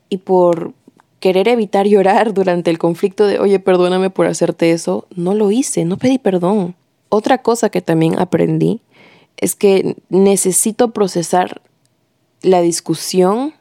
[0.09, 0.73] y por
[1.19, 5.85] querer evitar llorar durante el conflicto de, oye, perdóname por hacerte eso, no lo hice,
[5.85, 6.75] no pedí perdón.
[7.09, 8.81] Otra cosa que también aprendí
[9.37, 11.61] es que necesito procesar
[12.41, 13.53] la discusión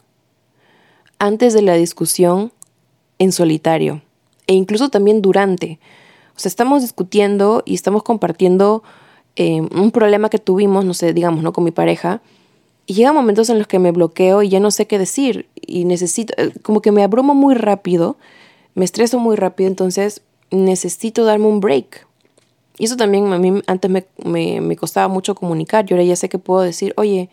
[1.19, 2.53] antes de la discusión
[3.19, 4.03] en solitario
[4.47, 5.79] e incluso también durante.
[6.37, 8.83] O sea, estamos discutiendo y estamos compartiendo
[9.37, 11.53] eh, un problema que tuvimos, no sé, digamos, ¿no?
[11.53, 12.21] Con mi pareja.
[12.87, 15.49] Y llega momentos en los que me bloqueo y ya no sé qué decir.
[15.55, 18.17] Y necesito, eh, como que me abrumo muy rápido,
[18.75, 22.07] me estreso muy rápido, entonces necesito darme un break.
[22.79, 25.87] Y eso también a mí antes me, me, me costaba mucho comunicar.
[25.87, 27.31] Yo ahora ya sé que puedo decir, oye,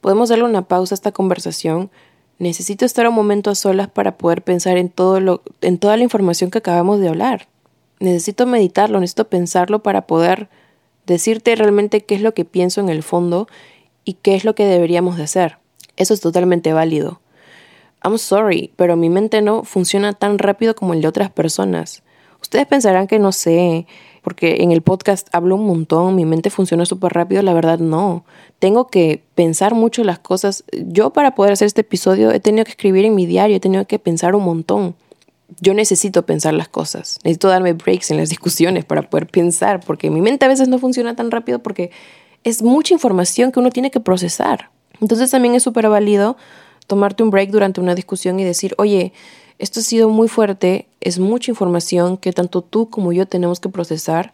[0.00, 1.90] podemos darle una pausa a esta conversación
[2.38, 6.04] Necesito estar un momento a solas para poder pensar en, todo lo, en toda la
[6.04, 7.48] información que acabamos de hablar.
[7.98, 10.48] Necesito meditarlo, necesito pensarlo para poder
[11.04, 13.48] decirte realmente qué es lo que pienso en el fondo
[14.08, 15.58] y qué es lo que deberíamos de hacer.
[15.98, 17.20] Eso es totalmente válido.
[18.02, 22.02] I'm sorry, pero mi mente no funciona tan rápido como el de otras personas.
[22.40, 23.86] Ustedes pensarán que no sé,
[24.22, 28.24] porque en el podcast hablo un montón, mi mente funciona súper rápido, la verdad no.
[28.58, 30.64] Tengo que pensar mucho las cosas.
[30.72, 33.86] Yo para poder hacer este episodio he tenido que escribir en mi diario, he tenido
[33.86, 34.94] que pensar un montón.
[35.60, 40.08] Yo necesito pensar las cosas, necesito darme breaks en las discusiones para poder pensar, porque
[40.08, 41.90] mi mente a veces no funciona tan rápido porque
[42.48, 44.70] es mucha información que uno tiene que procesar.
[45.00, 46.36] Entonces también es súper válido
[46.86, 49.12] tomarte un break durante una discusión y decir, oye,
[49.58, 53.68] esto ha sido muy fuerte, es mucha información que tanto tú como yo tenemos que
[53.68, 54.32] procesar.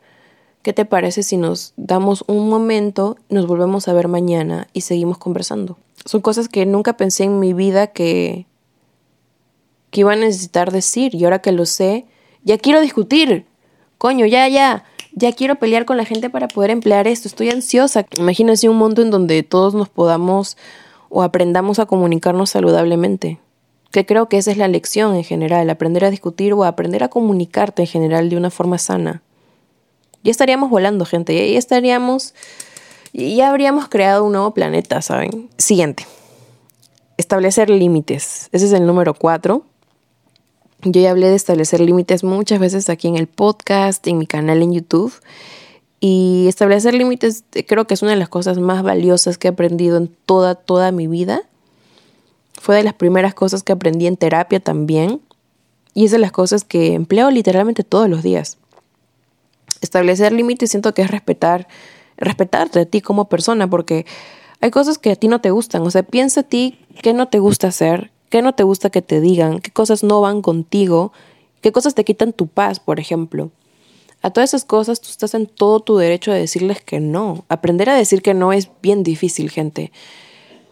[0.62, 5.18] ¿Qué te parece si nos damos un momento, nos volvemos a ver mañana y seguimos
[5.18, 5.77] conversando?
[6.05, 8.46] Son cosas que nunca pensé en mi vida que,
[9.90, 12.07] que iba a necesitar decir y ahora que lo sé,
[12.44, 13.46] ya quiero discutir.
[13.98, 14.85] Coño, ya, ya.
[15.14, 17.29] Ya quiero pelear con la gente para poder emplear esto.
[17.29, 18.05] Estoy ansiosa.
[18.18, 20.57] Imagínense un mundo en donde todos nos podamos
[21.09, 23.38] o aprendamos a comunicarnos saludablemente
[23.94, 27.09] que creo que esa es la lección en general, aprender a discutir o aprender a
[27.09, 29.22] comunicarte en general de una forma sana.
[30.24, 32.35] Ya estaríamos volando, gente, ya estaríamos,
[33.12, 35.48] ya habríamos creado un nuevo planeta, ¿saben?
[35.59, 36.09] Siguiente,
[37.18, 38.48] establecer límites.
[38.50, 39.64] Ese es el número cuatro.
[40.85, 44.61] Yo ya hablé de establecer límites muchas veces aquí en el podcast, en mi canal
[44.62, 45.14] en YouTube.
[45.99, 49.97] Y establecer límites creo que es una de las cosas más valiosas que he aprendido
[49.97, 51.42] en toda, toda mi vida.
[52.61, 55.23] Fue de las primeras cosas que aprendí en terapia también.
[55.94, 58.59] Y es de las cosas que empleo literalmente todos los días.
[59.81, 61.66] Establecer límites siento que es respetar,
[62.18, 64.05] respetarte a ti como persona, porque
[64.61, 65.83] hay cosas que a ti no te gustan.
[65.83, 69.01] O sea, piensa a ti qué no te gusta hacer, qué no te gusta que
[69.01, 71.12] te digan, qué cosas no van contigo,
[71.61, 73.53] qué cosas te quitan tu paz, por ejemplo.
[74.23, 77.44] A todas esas cosas tú estás en todo tu derecho de decirles que no.
[77.49, 79.92] Aprender a decir que no es bien difícil, gente.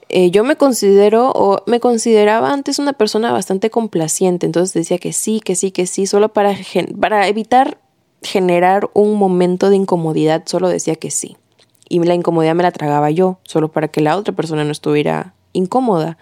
[0.08, 5.12] Eh, yo me considero o me consideraba antes una persona bastante complaciente, entonces decía que
[5.12, 6.56] sí, que sí, que sí, solo para,
[7.00, 7.78] para evitar
[8.22, 11.36] generar un momento de incomodidad, solo decía que sí.
[11.88, 15.34] Y la incomodidad me la tragaba yo, solo para que la otra persona no estuviera
[15.52, 16.18] incómoda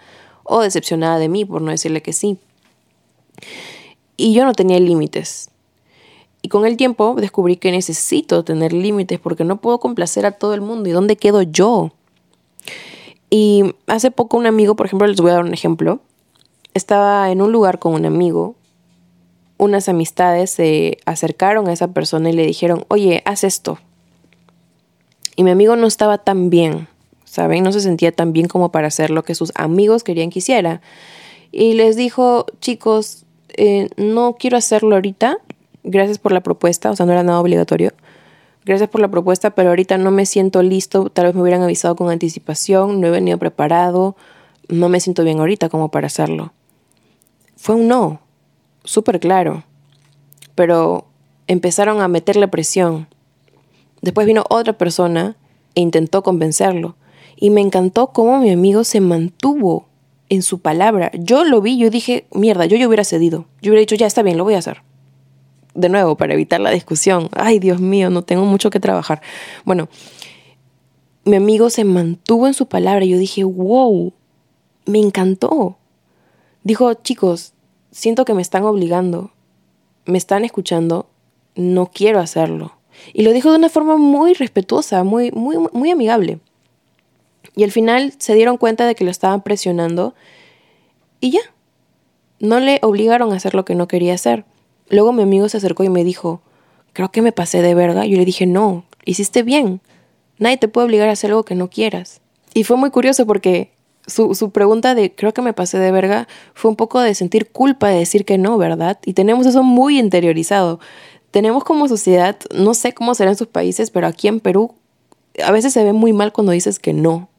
[0.51, 2.37] o decepcionada de mí por no decirle que sí.
[4.17, 5.49] Y yo no tenía límites.
[6.41, 10.53] Y con el tiempo descubrí que necesito tener límites porque no puedo complacer a todo
[10.53, 10.89] el mundo.
[10.89, 11.91] ¿Y dónde quedo yo?
[13.29, 16.01] Y hace poco un amigo, por ejemplo, les voy a dar un ejemplo.
[16.73, 18.55] Estaba en un lugar con un amigo.
[19.57, 23.79] Unas amistades se acercaron a esa persona y le dijeron, oye, haz esto.
[25.37, 26.89] Y mi amigo no estaba tan bien,
[27.31, 27.63] ¿saben?
[27.63, 30.81] No se sentía tan bien como para hacer lo que sus amigos querían que hiciera.
[31.51, 33.23] Y les dijo, chicos,
[33.55, 35.37] eh, no quiero hacerlo ahorita.
[35.83, 37.93] Gracias por la propuesta, o sea, no era nada obligatorio
[38.65, 41.95] gracias por la propuesta, pero ahorita no me siento listo, tal vez me hubieran avisado
[41.95, 44.15] con anticipación, no he venido preparado,
[44.67, 46.53] no me siento bien ahorita como para hacerlo.
[47.55, 48.21] Fue un no,
[48.83, 49.63] súper claro,
[50.55, 51.05] pero
[51.47, 53.07] empezaron a meterle presión.
[54.01, 55.35] Después vino otra persona
[55.75, 56.95] e intentó convencerlo.
[57.41, 59.87] Y me encantó cómo mi amigo se mantuvo
[60.29, 61.11] en su palabra.
[61.13, 63.47] Yo lo vi, yo dije, mierda, yo yo hubiera cedido.
[63.61, 64.81] Yo hubiera dicho, ya está bien, lo voy a hacer
[65.73, 67.29] de nuevo, para evitar la discusión.
[67.33, 69.21] Ay, Dios mío, no tengo mucho que trabajar.
[69.65, 69.89] Bueno,
[71.23, 74.13] mi amigo se mantuvo en su palabra yo dije, wow,
[74.85, 75.77] me encantó.
[76.63, 77.53] Dijo, chicos,
[77.91, 79.31] siento que me están obligando,
[80.05, 81.07] me están escuchando,
[81.55, 82.73] no quiero hacerlo.
[83.13, 86.39] Y lo dijo de una forma muy respetuosa, muy, muy, muy amigable.
[87.55, 90.13] Y al final se dieron cuenta de que lo estaban presionando
[91.19, 91.41] y ya.
[92.39, 94.45] No le obligaron a hacer lo que no quería hacer.
[94.89, 96.41] Luego mi amigo se acercó y me dijo,
[96.93, 98.05] creo que me pasé de verga.
[98.05, 99.81] Yo le dije, no, hiciste bien.
[100.39, 102.21] Nadie te puede obligar a hacer algo que no quieras.
[102.53, 103.71] Y fue muy curioso porque
[104.07, 107.51] su, su, pregunta de creo que me pasé de verga fue un poco de sentir
[107.51, 108.99] culpa de decir que no, ¿verdad?
[109.05, 110.79] Y tenemos eso muy interiorizado.
[111.29, 114.73] Tenemos como sociedad, no sé cómo será en sus países, pero aquí en Perú
[115.43, 117.29] a veces se ve muy mal cuando dices que no.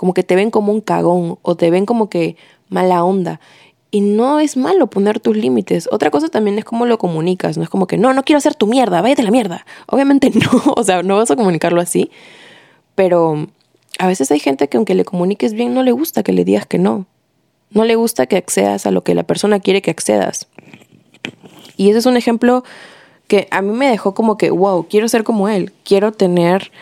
[0.00, 2.38] Como que te ven como un cagón o te ven como que
[2.70, 3.38] mala onda.
[3.90, 5.90] Y no es malo poner tus límites.
[5.92, 7.58] Otra cosa también es cómo lo comunicas.
[7.58, 9.66] No es como que, no, no quiero hacer tu mierda, váyate la mierda.
[9.86, 12.10] Obviamente no, o sea, no vas a comunicarlo así.
[12.94, 13.48] Pero
[13.98, 16.64] a veces hay gente que aunque le comuniques bien, no le gusta que le digas
[16.64, 17.04] que no.
[17.68, 20.48] No le gusta que accedas a lo que la persona quiere que accedas.
[21.76, 22.64] Y ese es un ejemplo
[23.28, 25.74] que a mí me dejó como que, wow, quiero ser como él.
[25.84, 26.72] Quiero tener,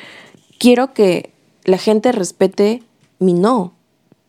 [0.61, 1.33] quiero que
[1.65, 2.85] la gente respete
[3.19, 3.79] mi no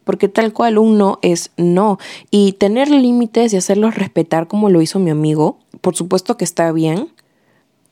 [0.09, 1.99] porque tal cual un no es no.
[2.31, 6.71] Y tener límites y hacerlos respetar como lo hizo mi amigo, por supuesto que está
[6.71, 7.09] bien,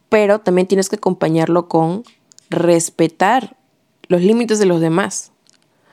[0.09, 2.03] pero también tienes que acompañarlo con
[2.49, 3.55] respetar
[4.07, 5.31] los límites de los demás.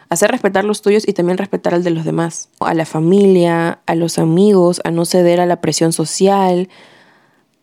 [0.09, 2.49] Hacer respetar los tuyos y también respetar el de los demás.
[2.61, 6.71] A la familia, a los amigos, a no ceder a la presión social,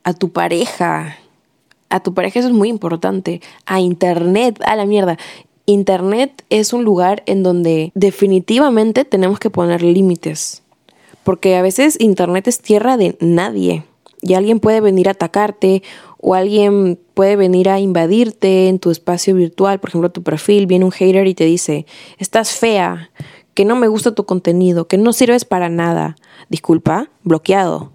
[0.04, 1.18] a tu pareja.
[1.90, 3.42] A tu pareja eso es muy importante.
[3.66, 5.18] A internet, a la mierda.
[5.66, 10.64] Internet es un lugar en donde definitivamente tenemos que poner límites,
[11.24, 13.86] porque a veces Internet es tierra de nadie
[14.22, 15.84] y alguien puede venir a atacarte
[16.20, 20.86] o alguien puede venir a invadirte en tu espacio virtual, por ejemplo, tu perfil, viene
[20.86, 21.86] un hater y te dice,
[22.20, 23.10] estás fea,
[23.54, 26.16] que no me gusta tu contenido, que no sirves para nada.
[26.50, 27.92] Disculpa, bloqueado.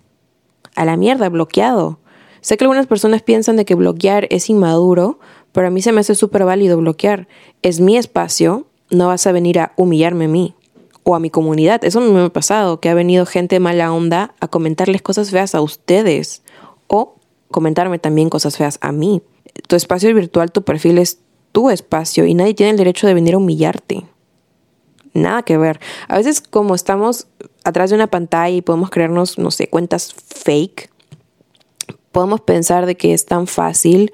[0.75, 2.01] A la mierda, bloqueado.
[2.41, 5.19] Sé que algunas personas piensan de que bloquear es inmaduro,
[5.57, 7.29] pero a mí se me hace súper válido bloquear.
[7.63, 10.55] Es mi espacio, no vas a venir a humillarme a mí
[11.03, 11.83] o a mi comunidad.
[11.83, 15.63] Eso me ha pasado, que ha venido gente mala onda a comentarles cosas feas a
[15.63, 16.43] ustedes
[16.89, 17.15] o
[17.51, 19.23] comentarme también cosas feas a mí.
[19.67, 21.21] Tu espacio virtual, tu perfil es
[21.53, 24.05] tu espacio y nadie tiene el derecho de venir a humillarte.
[25.15, 25.81] Nada que ver.
[26.07, 27.29] A veces como estamos
[27.65, 30.91] atrás de una pantalla y podemos crearnos, no sé, cuentas fake,
[32.13, 34.13] podemos pensar de que es tan fácil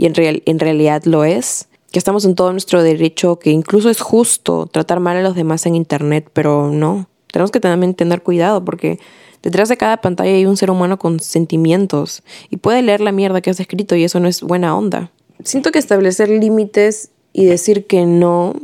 [0.00, 3.90] y en, real, en realidad lo es, que estamos en todo nuestro derecho, que incluso
[3.90, 8.22] es justo tratar mal a los demás en Internet, pero no, tenemos que también tener
[8.22, 8.98] cuidado porque
[9.42, 13.42] detrás de cada pantalla hay un ser humano con sentimientos y puede leer la mierda
[13.42, 15.10] que has escrito y eso no es buena onda.
[15.44, 18.54] Siento que establecer límites y decir que no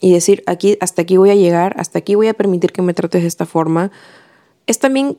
[0.00, 2.94] y decir aquí hasta aquí voy a llegar, hasta aquí voy a permitir que me
[2.94, 3.92] trates de esta forma,
[4.66, 5.18] es también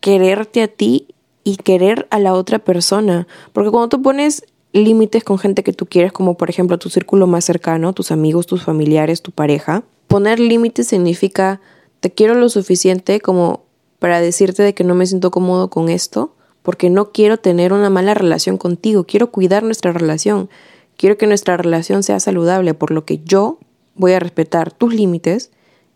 [0.00, 1.08] quererte a ti
[1.44, 5.86] y querer a la otra persona, porque cuando tú pones límites con gente que tú
[5.86, 9.82] quieres, como por ejemplo tu círculo más cercano, tus amigos, tus familiares, tu pareja.
[10.08, 11.60] Poner límites significa
[12.00, 13.64] te quiero lo suficiente como
[13.98, 17.90] para decirte de que no me siento cómodo con esto, porque no quiero tener una
[17.90, 20.48] mala relación contigo, quiero cuidar nuestra relación,
[20.96, 23.58] quiero que nuestra relación sea saludable, por lo que yo
[23.94, 25.50] voy a respetar tus límites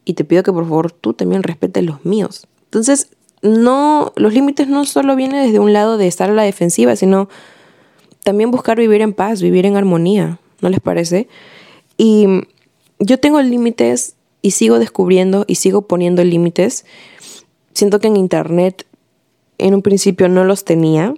[0.05, 2.47] y te pido que por favor tú también respetes los míos.
[2.65, 3.09] Entonces,
[3.41, 7.29] no, los límites no solo vienen desde un lado de estar a la defensiva, sino
[8.25, 11.29] también buscar vivir en paz, vivir en armonía, ¿no les parece?
[11.97, 12.27] Y
[12.99, 16.87] yo tengo límites y sigo descubriendo y sigo poniendo límites.
[17.75, 18.87] Siento que en internet
[19.59, 21.15] en un principio no los tenía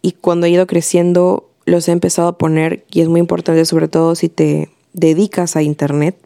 [0.00, 3.86] y cuando he ido creciendo los he empezado a poner y es muy importante sobre
[3.86, 6.16] todo si te dedicas a internet.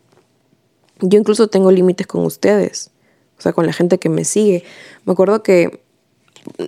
[1.00, 2.90] Yo incluso tengo límites con ustedes,
[3.38, 4.64] o sea, con la gente que me sigue.
[5.04, 5.80] Me acuerdo que,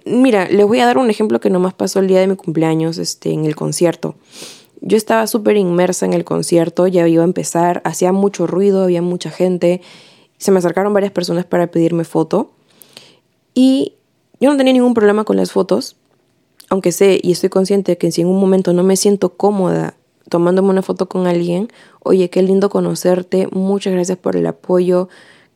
[0.05, 2.99] mira, les voy a dar un ejemplo que nomás pasó el día de mi cumpleaños
[2.99, 4.17] este, en el concierto.
[4.81, 9.03] Yo estaba súper inmersa en el concierto, ya iba a empezar, hacía mucho ruido, había
[9.03, 9.81] mucha gente,
[10.39, 12.53] se me acercaron varias personas para pedirme foto.
[13.55, 13.95] Y
[14.41, 15.97] yo no tenía ningún problema con las fotos,
[16.71, 19.95] aunque sé y estoy consciente que si en un momento no me siento cómoda
[20.29, 21.69] tomándome una foto con alguien,
[22.01, 25.09] oye, qué lindo conocerte, muchas gracias por el apoyo,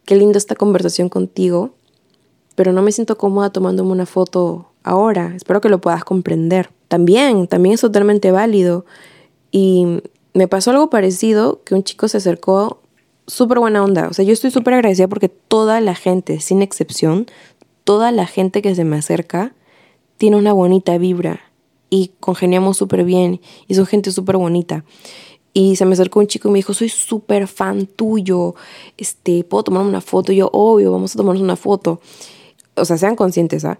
[0.05, 1.75] qué linda esta conversación contigo,
[2.55, 6.71] pero no me siento cómoda tomándome una foto ahora, espero que lo puedas comprender.
[6.89, 8.85] También, también es totalmente válido.
[9.51, 10.03] Y
[10.35, 12.81] me pasó algo parecido, que un chico se acercó
[13.27, 14.09] súper buena onda.
[14.09, 17.27] O sea, yo estoy súper agradecida porque toda la gente, sin excepción,
[17.85, 19.55] toda la gente que se me acerca,
[20.19, 21.41] tiene una bonita vibra
[21.91, 24.85] y congeniamos súper bien y son gente súper bonita.
[25.55, 28.55] Y se me acercó un chico y me dijo, soy súper fan tuyo,
[28.97, 30.33] este, ¿puedo tomarme una foto?
[30.33, 32.01] Y yo, obvio, vamos a tomarnos una foto.
[32.77, 33.79] O sea, sean conscientes, ¿ah?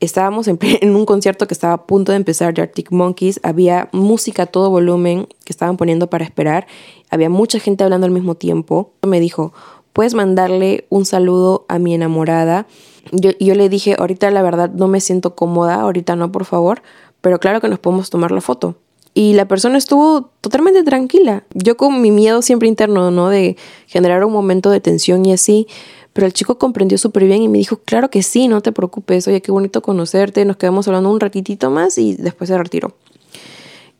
[0.00, 4.44] Estábamos en, un concierto que estaba a punto de empezar de Arctic Monkeys, había música
[4.44, 6.66] a todo volumen que estaban poniendo para esperar,
[7.10, 8.92] había mucha gente hablando al mismo tiempo.
[9.06, 9.52] Me dijo,
[9.92, 12.66] ¿puedes mandarle un saludo a mi enamorada?
[13.12, 16.82] Yo, yo le dije, ahorita la verdad no me siento cómoda, ahorita no, por favor,
[17.20, 18.76] pero claro que nos podemos tomar la foto.
[19.12, 21.44] Y la persona estuvo totalmente tranquila.
[21.52, 23.28] Yo con mi miedo siempre interno, ¿no?
[23.28, 23.56] De
[23.86, 25.66] generar un momento de tensión y así.
[26.12, 29.28] Pero el chico comprendió súper bien y me dijo, claro que sí, no te preocupes,
[29.28, 32.94] oye, qué bonito conocerte, nos quedamos hablando un ratitito más y después se retiró.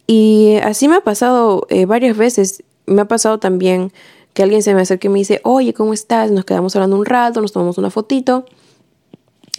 [0.07, 2.65] Y así me ha pasado eh, varias veces.
[2.87, 3.93] Me ha pasado también
[4.33, 6.33] que alguien se me acerque y me dice, oye, ¿cómo estás?
[6.33, 8.45] Nos quedamos hablando un rato, nos tomamos una fotito.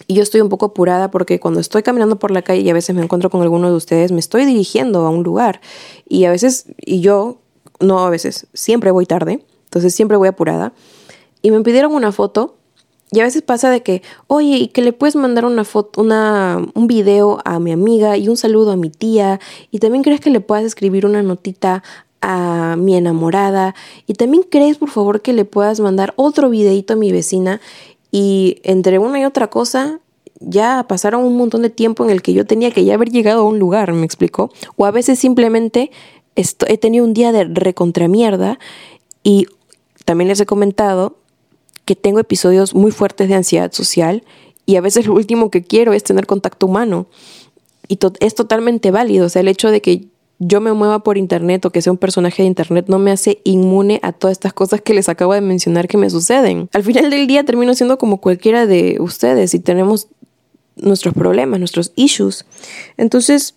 [0.07, 2.73] Y yo estoy un poco apurada porque cuando estoy caminando por la calle y a
[2.73, 5.61] veces me encuentro con alguno de ustedes, me estoy dirigiendo a un lugar.
[6.05, 7.37] Y a veces, y yo,
[7.79, 10.73] no a veces, siempre voy tarde, entonces siempre voy apurada.
[11.41, 12.55] Y me pidieron una foto.
[13.11, 16.65] Y a veces pasa de que, oye, y que le puedes mandar una foto, una,
[16.73, 19.39] un video a mi amiga y un saludo a mi tía.
[19.69, 21.83] Y también crees que le puedas escribir una notita
[22.21, 23.75] a mi enamorada.
[24.07, 27.59] Y también crees, por favor, que le puedas mandar otro videito a mi vecina.
[28.11, 29.99] Y entre una y otra cosa,
[30.41, 33.41] ya pasaron un montón de tiempo en el que yo tenía que ya haber llegado
[33.41, 34.51] a un lugar, ¿me explicó?
[34.75, 35.91] O a veces simplemente
[36.35, 38.57] he tenido un día de recontramierda
[39.23, 39.47] y
[40.05, 41.17] también les he comentado
[41.91, 44.23] que tengo episodios muy fuertes de ansiedad social
[44.65, 47.07] y a veces lo último que quiero es tener contacto humano.
[47.89, 50.05] Y es totalmente válido, o sea, el hecho de que
[50.39, 53.41] yo me mueva por internet o que sea un personaje de internet no me hace
[53.43, 56.69] inmune a todas estas cosas que les acabo de mencionar que me suceden.
[56.71, 60.07] Al final del día termino siendo como cualquiera de ustedes y tenemos
[60.77, 62.45] nuestros problemas, nuestros issues.
[62.95, 63.55] Entonces,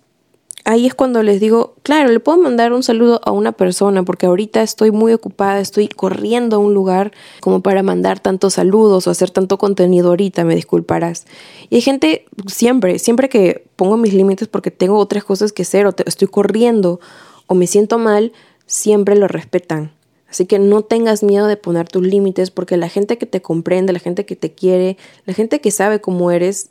[0.65, 4.27] ahí es cuando les digo, claro, le puedo mandar un saludo a una persona porque
[4.27, 9.11] ahorita estoy muy ocupada, estoy corriendo a un lugar como para mandar tantos saludos o
[9.11, 11.27] hacer tanto contenido ahorita, me disculparás.
[11.69, 15.87] Y hay gente siempre, siempre que pongo mis límites porque tengo otras cosas que hacer
[15.87, 16.99] o estoy corriendo
[17.47, 18.33] o me siento mal,
[18.67, 19.93] siempre lo respetan.
[20.29, 23.93] Así que no tengas miedo de poner tus límites porque la gente que te comprende,
[23.93, 24.97] la gente que te quiere,
[25.27, 26.71] la gente que sabe cómo eres,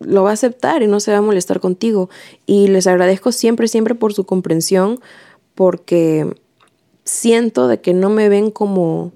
[0.00, 2.10] lo va a aceptar y no se va a molestar contigo.
[2.46, 5.00] Y les agradezco siempre, siempre por su comprensión,
[5.54, 6.34] porque
[7.04, 9.12] siento de que no me ven como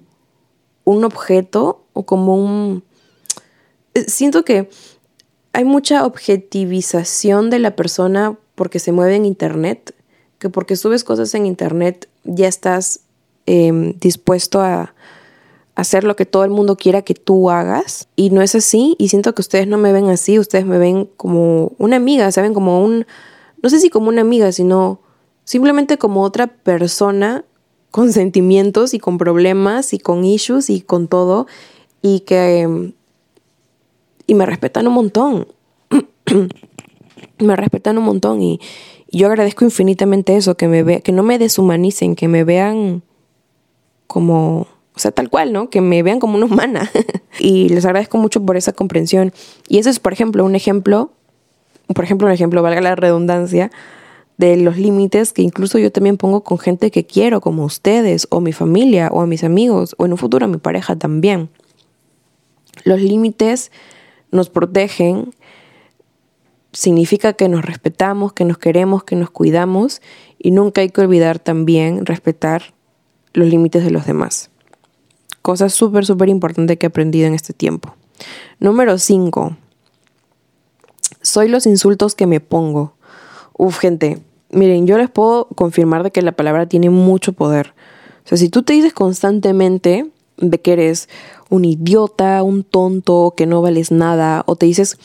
[0.84, 2.82] un objeto o como un...
[3.94, 4.70] Eh, siento que
[5.52, 9.94] hay mucha objetivización de la persona porque se mueve en Internet,
[10.38, 13.00] que porque subes cosas en Internet ya estás
[13.46, 14.94] em, dispuesto a,
[15.78, 18.08] hacer lo que todo el mundo quiera que tú hagas.
[18.16, 18.96] Y no es así.
[18.98, 20.36] Y siento que ustedes no me ven así.
[20.36, 22.52] Ustedes me ven como una amiga, ¿saben?
[22.52, 23.06] Como un,
[23.62, 25.00] no sé si como una amiga, sino
[25.44, 27.44] simplemente como otra persona
[27.92, 31.46] con sentimientos y con problemas y con issues y con todo.
[32.02, 32.92] Y que...
[34.26, 35.46] Y me respetan un montón.
[37.38, 38.58] me respetan un montón y,
[39.10, 43.02] yo agradezco infinitamente eso, que me ve, que no me deshumanicen, que me vean
[44.06, 44.66] como
[44.98, 45.70] o sea, tal cual, ¿no?
[45.70, 46.90] Que me vean como una humana.
[47.38, 49.32] y les agradezco mucho por esa comprensión.
[49.68, 51.12] Y eso es, por ejemplo, un ejemplo
[51.94, 53.70] por ejemplo, un ejemplo, valga la redundancia,
[54.36, 58.40] de los límites que incluso yo también pongo con gente que quiero, como ustedes, o
[58.40, 61.48] mi familia, o a mis amigos, o en un futuro a mi pareja también.
[62.84, 63.72] Los límites
[64.30, 65.34] nos protegen,
[66.72, 70.02] significa que nos respetamos, que nos queremos, que nos cuidamos,
[70.38, 72.74] y nunca hay que olvidar también respetar
[73.32, 74.50] los límites de los demás.
[75.42, 77.94] Cosa súper, súper importante que he aprendido en este tiempo.
[78.58, 79.56] Número 5.
[81.22, 82.94] Soy los insultos que me pongo.
[83.56, 84.20] Uf, gente,
[84.50, 87.74] miren, yo les puedo confirmar de que la palabra tiene mucho poder.
[88.24, 91.08] O sea, si tú te dices constantemente de que eres
[91.50, 94.98] un idiota, un tonto, que no vales nada, o te dices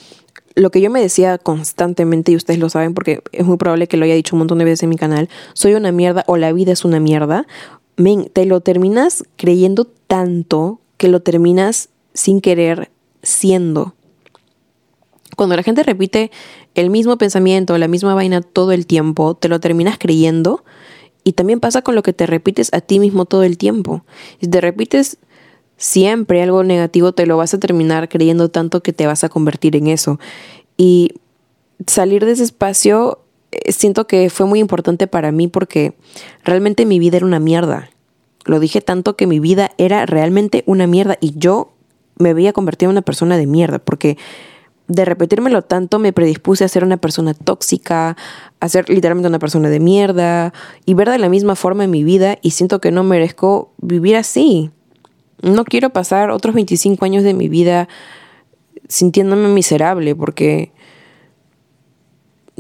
[0.56, 3.98] lo que yo me decía constantemente, y ustedes lo saben porque es muy probable que
[3.98, 6.54] lo haya dicho un montón de veces en mi canal, soy una mierda o la
[6.54, 7.48] vida es una mierda,
[7.96, 12.92] te lo terminas creyendo tanto que lo terminas sin querer
[13.22, 13.94] siendo.
[15.36, 16.32] Cuando la gente repite
[16.76, 20.64] el mismo pensamiento, la misma vaina todo el tiempo, te lo terminas creyendo.
[21.24, 24.04] Y también pasa con lo que te repites a ti mismo todo el tiempo.
[24.42, 25.18] Si te repites
[25.78, 29.76] siempre algo negativo, te lo vas a terminar creyendo tanto que te vas a convertir
[29.76, 30.20] en eso.
[30.78, 31.14] Y
[31.88, 33.23] salir de ese espacio
[33.68, 35.94] siento que fue muy importante para mí porque
[36.44, 37.90] realmente mi vida era una mierda.
[38.46, 41.72] Lo dije tanto que mi vida era realmente una mierda y yo
[42.18, 44.18] me veía convertir en una persona de mierda porque
[44.88, 48.18] de repetírmelo tanto me predispuse a ser una persona tóxica,
[48.60, 50.54] a ser literalmente una persona de mierda
[50.86, 54.18] y ver de la misma forma en mi vida y siento que no merezco vivir
[54.18, 54.72] así.
[55.42, 57.88] No quiero pasar otros 25 años de mi vida
[58.88, 60.72] sintiéndome miserable porque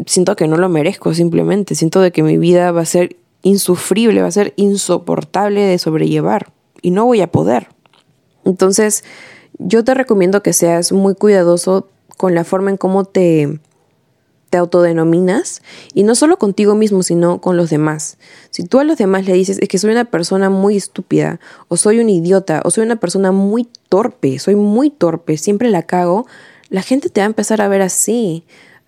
[0.06, 1.76] siento que no lo merezco simplemente.
[1.76, 6.52] Siento de que mi vida va a ser insufrible, va a ser insoportable de sobrellevar
[6.82, 7.68] y no voy a poder.
[8.46, 9.04] Entonces,
[9.58, 11.88] yo te recomiendo que seas muy cuidadoso
[12.18, 13.60] con la forma en cómo te,
[14.50, 15.62] te autodenominas
[15.94, 18.18] y no solo contigo mismo, sino con los demás.
[18.52, 21.39] Si tú a los demás le dices es que soy una persona muy estúpida
[21.70, 25.84] o soy un idiota o soy una persona muy torpe, soy muy torpe, siempre la
[25.84, 26.28] cago,
[26.70, 28.44] la gente te va a empezar a ver así.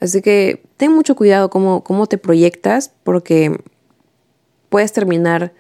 [0.06, 3.60] Así que ten mucho cuidado cómo, cómo te proyectas porque
[4.70, 5.54] puedes terminar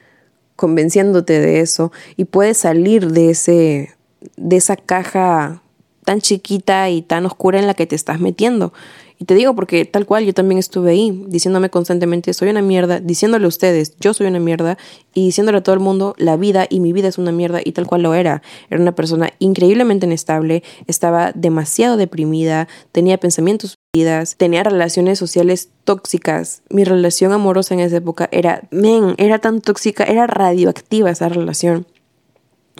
[0.55, 3.95] convenciéndote de eso y puedes salir de ese
[4.37, 5.61] de esa caja
[6.03, 8.73] tan chiquita y tan oscura en la que te estás metiendo.
[9.17, 12.99] Y te digo porque tal cual yo también estuve ahí, diciéndome constantemente, soy una mierda,
[12.99, 14.77] diciéndole a ustedes, yo soy una mierda,
[15.13, 17.71] y diciéndole a todo el mundo, la vida y mi vida es una mierda, y
[17.71, 18.41] tal cual lo era.
[18.69, 26.61] Era una persona increíblemente inestable, estaba demasiado deprimida, tenía pensamientos suicidas, tenía relaciones sociales tóxicas.
[26.69, 31.87] Mi relación amorosa en esa época era, men, era tan tóxica, era radioactiva esa relación.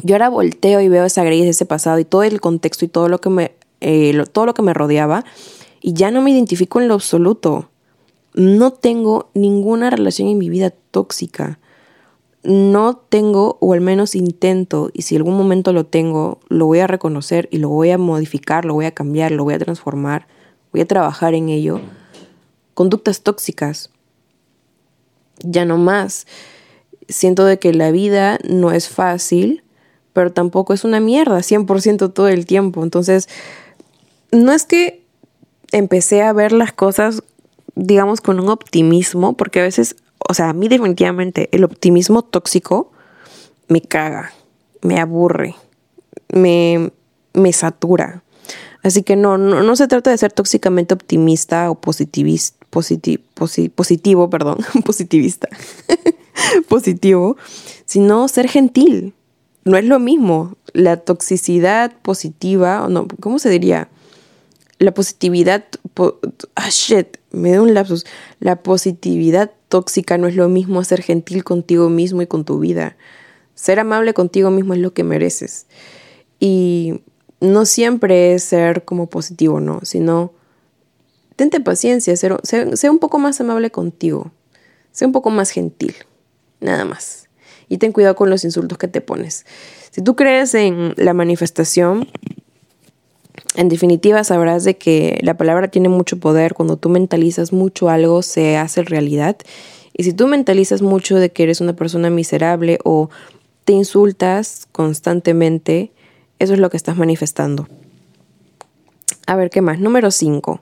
[0.03, 2.89] Yo ahora volteo y veo esa gris de ese pasado y todo el contexto y
[2.89, 5.23] todo lo que me, eh, todo lo que me rodeaba
[5.85, 7.69] y ya no me identifico en lo absoluto.
[8.33, 11.59] No tengo ninguna relación en mi vida tóxica.
[12.41, 16.87] No tengo, o al menos intento, y si algún momento lo tengo, lo voy a
[16.87, 20.25] reconocer y lo voy a modificar, lo voy a cambiar, lo voy a transformar,
[20.71, 21.79] voy a trabajar en ello.
[22.73, 23.91] Conductas tóxicas.
[25.43, 26.25] Ya no más.
[27.07, 29.61] Siento de que la vida no es fácil
[30.13, 32.83] pero tampoco es una mierda 100% todo el tiempo.
[32.83, 33.27] Entonces,
[34.31, 35.04] no es que
[35.71, 37.23] empecé a ver las cosas,
[37.75, 39.95] digamos, con un optimismo, porque a veces,
[40.27, 42.91] o sea, a mí definitivamente el optimismo tóxico
[43.67, 44.33] me caga,
[44.81, 45.55] me aburre,
[46.29, 46.91] me,
[47.33, 48.23] me satura.
[48.83, 55.49] Así que no, no, se trata de ser tóxicamente optimista o positivista, positivo, perdón, positivista,
[56.69, 57.35] positivo,
[57.85, 59.15] sino ser gentil,
[59.63, 60.55] no es lo mismo.
[60.73, 63.89] La toxicidad positiva, no, ¿cómo se diría?
[64.77, 65.65] La positividad,
[66.55, 68.05] ah, shit, me da un lapsus.
[68.39, 72.59] La positividad tóxica no es lo mismo a ser gentil contigo mismo y con tu
[72.59, 72.97] vida.
[73.53, 75.67] Ser amable contigo mismo es lo que mereces.
[76.39, 77.01] Y
[77.39, 80.33] no siempre es ser como positivo, no, sino
[81.35, 84.31] tente paciencia, sea un poco más amable contigo,
[84.91, 85.95] sea un poco más gentil,
[86.59, 87.25] nada más
[87.67, 89.45] y ten cuidado con los insultos que te pones.
[89.91, 92.07] Si tú crees en la manifestación,
[93.55, 96.53] en definitiva sabrás de que la palabra tiene mucho poder.
[96.53, 99.37] Cuando tú mentalizas mucho algo, se hace realidad.
[99.93, 103.09] Y si tú mentalizas mucho de que eres una persona miserable o
[103.63, 105.91] te insultas constantemente,
[106.39, 107.67] eso es lo que estás manifestando.
[109.25, 109.79] A ver, ¿qué más?
[109.79, 110.61] Número 5.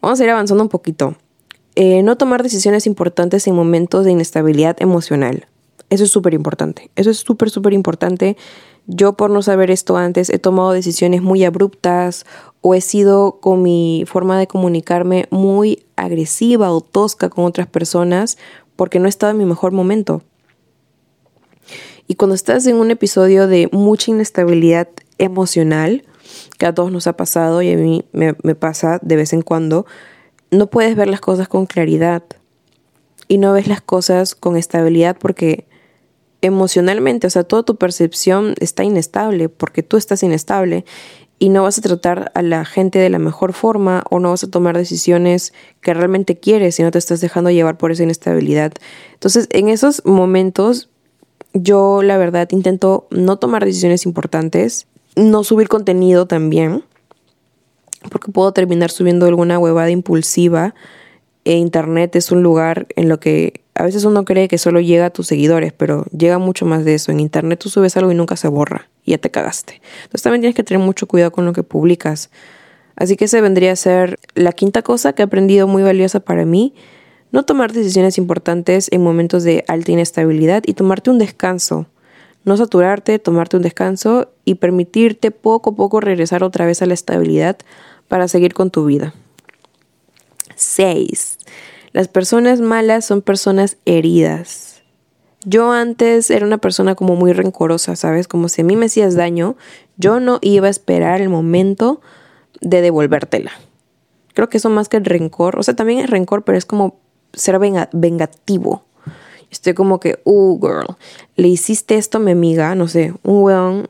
[0.00, 1.16] Vamos a ir avanzando un poquito.
[1.76, 5.46] Eh, no tomar decisiones importantes en momentos de inestabilidad emocional.
[5.90, 6.90] Eso es súper importante.
[6.96, 8.36] Eso es súper, súper importante.
[8.86, 12.26] Yo por no saber esto antes he tomado decisiones muy abruptas
[12.60, 18.36] o he sido con mi forma de comunicarme muy agresiva o tosca con otras personas
[18.76, 20.22] porque no he estado en mi mejor momento.
[22.06, 26.04] Y cuando estás en un episodio de mucha inestabilidad emocional,
[26.58, 29.40] que a todos nos ha pasado y a mí me, me pasa de vez en
[29.40, 29.86] cuando,
[30.50, 32.22] no puedes ver las cosas con claridad
[33.28, 35.66] y no ves las cosas con estabilidad porque
[36.44, 40.84] emocionalmente, o sea, toda tu percepción está inestable porque tú estás inestable
[41.38, 44.44] y no vas a tratar a la gente de la mejor forma o no vas
[44.44, 48.72] a tomar decisiones que realmente quieres si no te estás dejando llevar por esa inestabilidad.
[49.14, 50.90] Entonces, en esos momentos,
[51.52, 54.86] yo la verdad intento no tomar decisiones importantes,
[55.16, 56.84] no subir contenido también,
[58.10, 60.74] porque puedo terminar subiendo alguna huevada impulsiva
[61.44, 65.06] e Internet es un lugar en lo que a veces uno cree que solo llega
[65.06, 67.10] a tus seguidores, pero llega mucho más de eso.
[67.10, 69.80] En Internet tú subes algo y nunca se borra y ya te cagaste.
[70.04, 72.30] Entonces también tienes que tener mucho cuidado con lo que publicas.
[72.94, 76.44] Así que ese vendría a ser la quinta cosa que he aprendido muy valiosa para
[76.44, 76.74] mí.
[77.32, 81.86] No tomar decisiones importantes en momentos de alta inestabilidad y tomarte un descanso.
[82.44, 86.94] No saturarte, tomarte un descanso y permitirte poco a poco regresar otra vez a la
[86.94, 87.56] estabilidad
[88.06, 89.14] para seguir con tu vida.
[90.54, 91.38] 6.
[91.94, 94.82] Las personas malas son personas heridas.
[95.44, 98.26] Yo antes era una persona como muy rencorosa, ¿sabes?
[98.26, 99.54] Como si a mí me hacías daño,
[99.96, 102.00] yo no iba a esperar el momento
[102.60, 103.52] de devolvértela.
[104.32, 106.96] Creo que eso más que el rencor, o sea, también es rencor, pero es como
[107.32, 108.82] ser vengativo.
[109.52, 110.96] Estoy como que, uh, girl,
[111.36, 113.88] le hiciste esto a mi amiga, no sé, un weón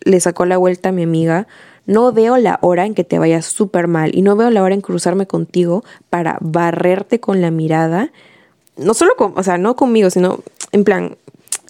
[0.00, 1.46] le sacó la vuelta a mi amiga,
[1.88, 4.74] no veo la hora en que te vayas súper mal y no veo la hora
[4.74, 8.12] en cruzarme contigo para barrerte con la mirada.
[8.76, 10.40] No solo con, o sea, no conmigo, sino
[10.72, 11.16] en plan,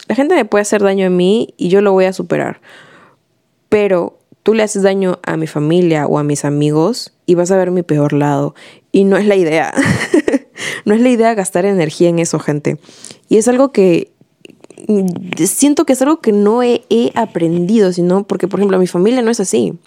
[0.09, 2.61] la gente me puede hacer daño a mí y yo lo voy a superar.
[3.69, 7.57] Pero tú le haces daño a mi familia o a mis amigos y vas a
[7.57, 8.57] ver mi peor lado.
[8.91, 9.73] Y no es la idea.
[10.85, 12.81] no es la idea gastar energía en eso, gente.
[13.29, 14.11] Y es algo que
[15.47, 19.23] siento que es algo que no he, he aprendido, sino porque, por ejemplo, mi familia
[19.23, 19.79] no es así.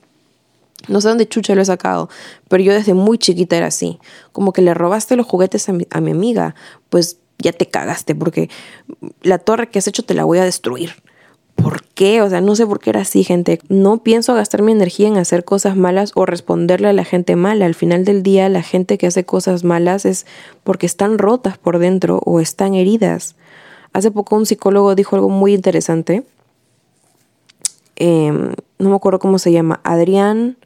[0.88, 2.10] No sé dónde chucha lo he sacado,
[2.48, 4.00] pero yo desde muy chiquita era así.
[4.32, 6.56] Como que le robaste los juguetes a mi, a mi amiga,
[6.90, 8.50] pues ya te cagaste, porque
[9.22, 10.94] la torre que has hecho te la voy a destruir.
[11.56, 12.22] ¿Por qué?
[12.22, 13.60] O sea, no sé por qué era así, gente.
[13.70, 17.66] No pienso gastar mi energía en hacer cosas malas o responderle a la gente mala.
[17.66, 20.26] Al final del día, la gente que hace cosas malas es
[20.64, 23.36] porque están rotas por dentro o están heridas.
[23.94, 26.24] Hace poco un psicólogo dijo algo muy interesante.
[27.96, 29.82] Em, no me acuerdo cómo se llama.
[29.84, 30.58] Adrián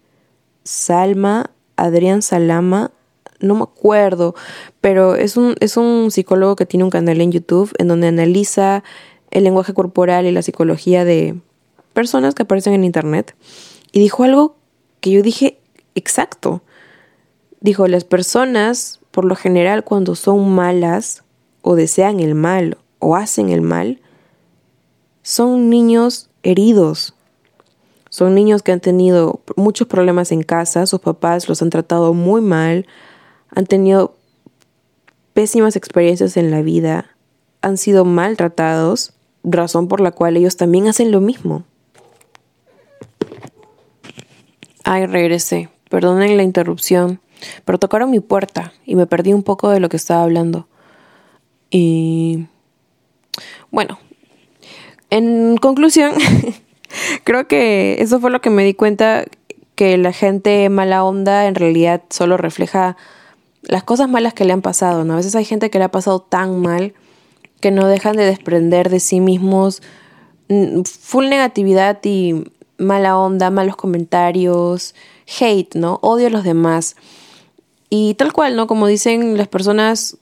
[0.66, 2.92] Salma, Adrián Salama,
[3.40, 4.36] no me acuerdo,
[4.82, 8.84] pero es un, es un psicólogo que tiene un canal en YouTube en donde analiza
[9.32, 11.40] el lenguaje corporal y la psicología de
[11.94, 13.36] personas que aparecen en Internet.
[13.92, 14.58] Y dijo algo
[15.00, 15.60] que yo dije
[15.94, 16.62] exacto.
[17.62, 21.24] Dijo, las personas, por lo general, cuando son malas
[21.62, 24.02] o desean el mal o hacen el mal,
[25.22, 27.16] son niños heridos,
[28.16, 32.40] son niños que han tenido muchos problemas en casa, sus papás los han tratado muy
[32.40, 32.88] mal,
[33.50, 34.16] han tenido
[35.34, 37.08] pésimas experiencias en la vida,
[37.62, 39.12] han sido maltratados,
[39.44, 41.66] razón por la cual ellos también hacen lo mismo.
[44.86, 45.68] Ay, regresé.
[45.90, 47.20] Perdonen la interrupción,
[47.66, 50.70] pero tocaron mi puerta y me perdí un poco de lo que estaba hablando.
[51.70, 52.46] Y
[53.72, 54.00] bueno,
[55.10, 56.14] en conclusión,
[57.24, 59.26] Creo que eso fue lo que me di cuenta
[59.76, 62.96] que la gente mala onda en realidad solo refleja
[63.62, 65.14] las cosas malas que le han pasado, ¿no?
[65.14, 66.94] A veces hay gente que le ha pasado tan mal
[67.60, 69.82] que no dejan de desprender de sí mismos
[70.50, 72.46] mm, full negatividad y
[72.78, 74.96] mala onda, malos comentarios,
[75.40, 76.00] hate, ¿no?
[76.02, 76.96] Odio a los demás.
[77.90, 78.68] Y tal cual, ¿no?
[78.68, 80.18] Como dicen las personas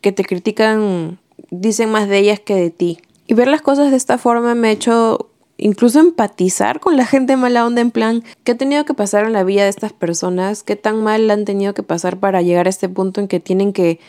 [0.00, 1.18] que te critican,
[1.50, 2.98] dicen más de ellas que de ti.
[3.26, 7.36] Y ver las cosas de esta forma me ha hecho incluso empatizar con la gente
[7.36, 10.62] mala onda en plan, ¿qué ha tenido que pasar en la vida de estas personas?
[10.62, 13.72] ¿Qué tan mal han tenido que pasar para llegar a este punto en que tienen
[13.72, 14.00] que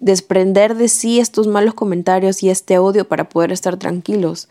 [0.00, 4.48] desprender de sí estos malos comentarios y este odio para poder estar tranquilos?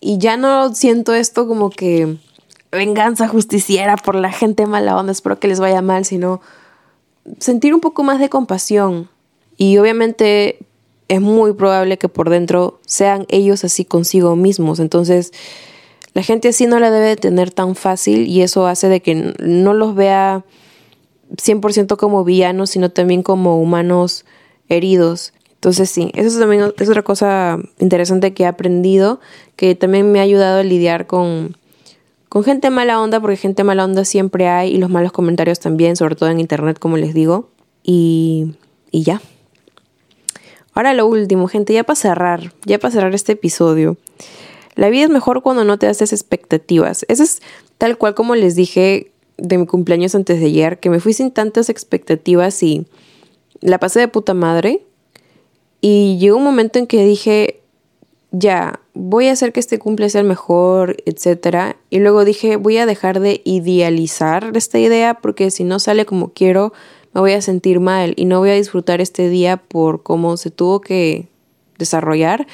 [0.00, 2.16] Y ya no siento esto como que
[2.72, 6.40] venganza justiciera por la gente mala onda, espero que les vaya mal, sino
[7.38, 9.08] sentir un poco más de compasión.
[9.56, 10.58] Y obviamente
[11.10, 14.78] es muy probable que por dentro sean ellos así consigo mismos.
[14.78, 15.32] Entonces,
[16.14, 19.34] la gente así no la debe de tener tan fácil y eso hace de que
[19.40, 20.44] no los vea
[21.36, 24.24] 100% como villanos, sino también como humanos
[24.68, 25.32] heridos.
[25.54, 29.18] Entonces sí, eso también es otra cosa interesante que he aprendido,
[29.56, 31.56] que también me ha ayudado a lidiar con,
[32.28, 35.96] con gente mala onda, porque gente mala onda siempre hay y los malos comentarios también,
[35.96, 37.50] sobre todo en internet, como les digo.
[37.82, 38.54] Y,
[38.92, 39.20] y ya.
[40.74, 43.96] Ahora lo último, gente, ya para cerrar, ya para cerrar este episodio.
[44.76, 47.04] La vida es mejor cuando no te haces expectativas.
[47.08, 47.42] Eso es
[47.78, 51.30] tal cual como les dije de mi cumpleaños antes de ayer, que me fui sin
[51.30, 52.86] tantas expectativas y
[53.60, 54.82] la pasé de puta madre.
[55.80, 57.60] Y llegó un momento en que dije,
[58.32, 61.76] ya, voy a hacer que este cumple sea el mejor, etc.
[61.88, 66.32] Y luego dije, voy a dejar de idealizar esta idea porque si no sale como
[66.32, 66.72] quiero,
[67.12, 70.50] me voy a sentir mal y no voy a disfrutar este día por cómo se
[70.50, 71.28] tuvo que
[71.78, 72.46] desarrollar.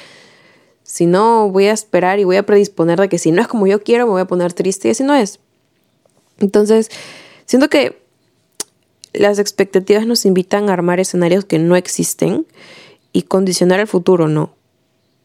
[0.83, 3.67] Si no, voy a esperar y voy a predisponer de que si no es como
[3.67, 5.39] yo quiero, me voy a poner triste y así no es.
[6.39, 6.89] Entonces,
[7.45, 8.01] siento que
[9.13, 12.45] las expectativas nos invitan a armar escenarios que no existen
[13.13, 14.53] y condicionar el futuro, no.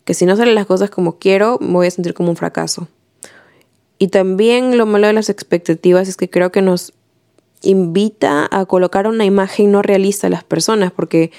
[0.04, 2.88] Que si no salen las cosas como quiero, me voy a sentir como un fracaso.
[3.98, 6.92] Y también lo malo de las expectativas es que creo que nos
[7.62, 11.30] invita a colocar una imagen no realista a las personas, porque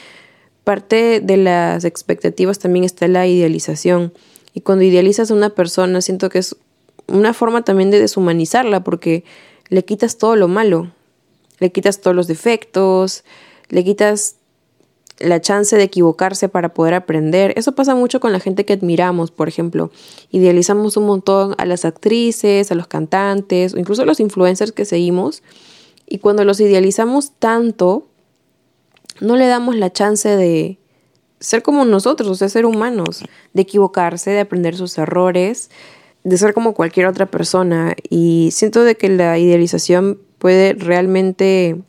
[0.63, 4.13] parte de las expectativas también está la idealización.
[4.53, 6.55] Y cuando idealizas a una persona, siento que es
[7.07, 9.24] una forma también de deshumanizarla, porque
[9.69, 10.91] le quitas todo lo malo,
[11.59, 13.24] le quitas todos los defectos,
[13.69, 14.36] le quitas
[15.19, 17.53] la chance de equivocarse para poder aprender.
[17.55, 19.91] Eso pasa mucho con la gente que admiramos, por ejemplo.
[20.32, 24.86] Idealizamos un montón a las actrices, a los cantantes o incluso a los influencers que
[24.86, 25.43] seguimos.
[26.08, 28.08] Y cuando los idealizamos tanto,
[29.20, 30.78] no le damos la chance de
[31.39, 33.24] ser como nosotros, o sea, ser humanos,
[33.54, 35.70] de equivocarse, de aprender sus errores,
[36.24, 37.95] de ser como cualquier otra persona.
[38.10, 41.82] Y siento de que la idealización puede realmente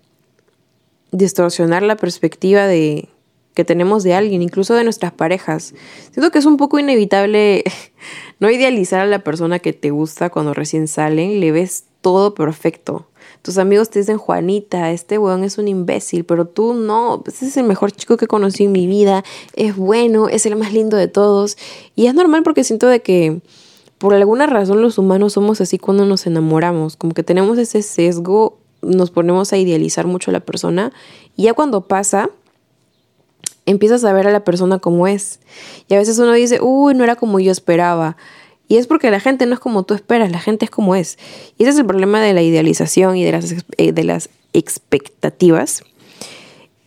[1.13, 3.09] distorsionar la perspectiva de,
[3.55, 5.75] que tenemos de alguien, incluso de nuestras parejas.
[6.11, 7.65] Siento que es un poco inevitable
[8.41, 13.09] no idealizar a la persona que te gusta cuando recién salen, le ves todo perfecto.
[13.43, 17.57] Tus amigos te dicen, Juanita, este weón es un imbécil, pero tú no, ese es
[17.57, 21.09] el mejor chico que conocí en mi vida, es bueno, es el más lindo de
[21.09, 21.57] todos.
[21.95, 23.41] Y es normal porque siento de que
[23.99, 28.59] por alguna razón los humanos somos así cuando nos enamoramos, como que tenemos ese sesgo,
[28.83, 30.93] nos ponemos a idealizar mucho a la persona
[31.37, 32.31] y ya cuando pasa,
[33.67, 35.41] empiezas a ver a la persona como es.
[35.89, 38.17] Y a veces uno dice, uy, no era como yo esperaba.
[38.69, 41.19] Y es porque la gente no es como tú esperas, la gente es como es.
[41.59, 45.83] Y ese es el problema de la idealización y de las, eh, de las expectativas.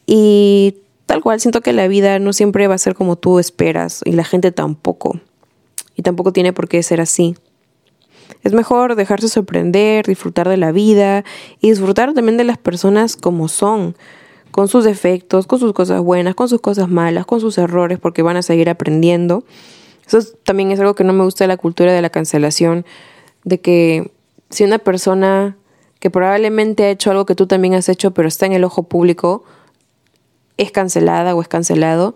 [0.08, 4.02] Y tal cual, siento que la vida no siempre va a ser como tú esperas
[4.06, 5.20] y la gente tampoco.
[5.96, 7.36] Y tampoco tiene por qué ser así.
[8.44, 11.24] Es mejor dejarse sorprender, disfrutar de la vida
[11.60, 13.96] y disfrutar también de las personas como son
[14.52, 18.22] con sus defectos, con sus cosas buenas, con sus cosas malas, con sus errores, porque
[18.22, 19.44] van a seguir aprendiendo.
[20.08, 22.86] Eso también es algo que no me gusta de la cultura de la cancelación,
[23.44, 24.12] de que
[24.50, 25.58] si una persona
[26.00, 28.84] que probablemente ha hecho algo que tú también has hecho, pero está en el ojo
[28.84, 29.44] público,
[30.58, 32.16] es cancelada o es cancelado.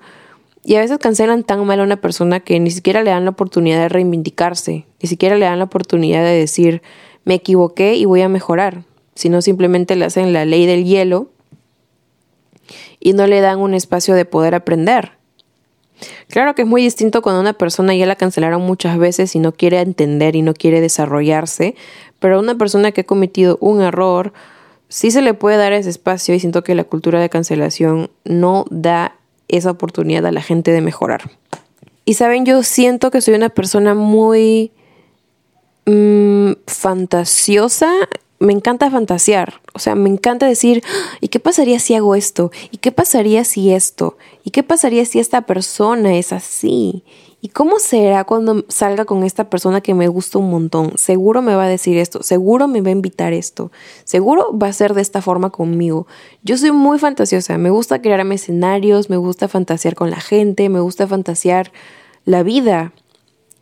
[0.63, 3.31] Y a veces cancelan tan mal a una persona que ni siquiera le dan la
[3.31, 6.83] oportunidad de reivindicarse, ni siquiera le dan la oportunidad de decir,
[7.25, 8.83] me equivoqué y voy a mejorar,
[9.15, 11.29] sino simplemente le hacen la ley del hielo
[12.99, 15.13] y no le dan un espacio de poder aprender.
[16.31, 19.51] Claro que es muy distinto cuando una persona ya la cancelaron muchas veces y no
[19.51, 21.75] quiere entender y no quiere desarrollarse,
[22.19, 24.31] pero a una persona que ha cometido un error,
[24.87, 28.65] sí se le puede dar ese espacio y siento que la cultura de cancelación no
[28.69, 29.15] da
[29.49, 31.29] esa oportunidad a la gente de mejorar.
[32.05, 34.71] Y saben, yo siento que soy una persona muy
[35.85, 37.91] mm, fantasiosa
[38.41, 40.83] me encanta fantasear, o sea, me encanta decir,
[41.21, 42.51] ¿y qué pasaría si hago esto?
[42.71, 44.17] ¿Y qué pasaría si esto?
[44.43, 47.03] ¿Y qué pasaría si esta persona es así?
[47.39, 50.97] ¿Y cómo será cuando salga con esta persona que me gusta un montón?
[50.97, 53.71] Seguro me va a decir esto, seguro me va a invitar esto,
[54.05, 56.07] seguro va a ser de esta forma conmigo.
[56.41, 60.79] Yo soy muy fantasiosa, me gusta crearme escenarios, me gusta fantasear con la gente, me
[60.79, 61.71] gusta fantasear
[62.25, 62.91] la vida.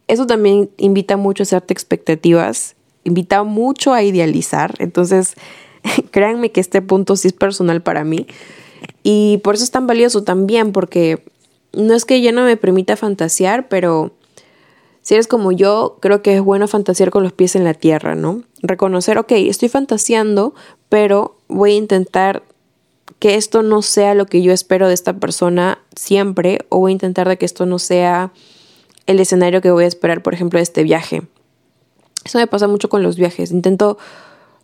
[0.08, 2.78] Eso también invita mucho a hacerte expectativas
[3.10, 4.76] invita mucho a idealizar.
[4.80, 5.36] Entonces,
[6.12, 8.28] créanme que este punto sí es personal para mí.
[9.04, 11.24] Y por eso es tan valioso también, porque
[11.74, 14.12] no es que ya no me permita fantasear, pero
[15.02, 18.16] si eres como yo, creo que es bueno fantasear con los pies en la tierra,
[18.16, 18.44] ¿no?
[18.62, 20.54] Reconocer, ok, estoy fantaseando,
[20.90, 22.44] pero voy a intentar
[23.20, 26.94] que esto no sea lo que yo espero de esta persona siempre, o voy a
[26.94, 28.32] intentar de que esto no sea
[29.08, 31.24] el escenario que voy a esperar, por ejemplo, de este viaje.
[32.24, 33.52] Eso me pasa mucho con los viajes.
[33.52, 33.98] Intento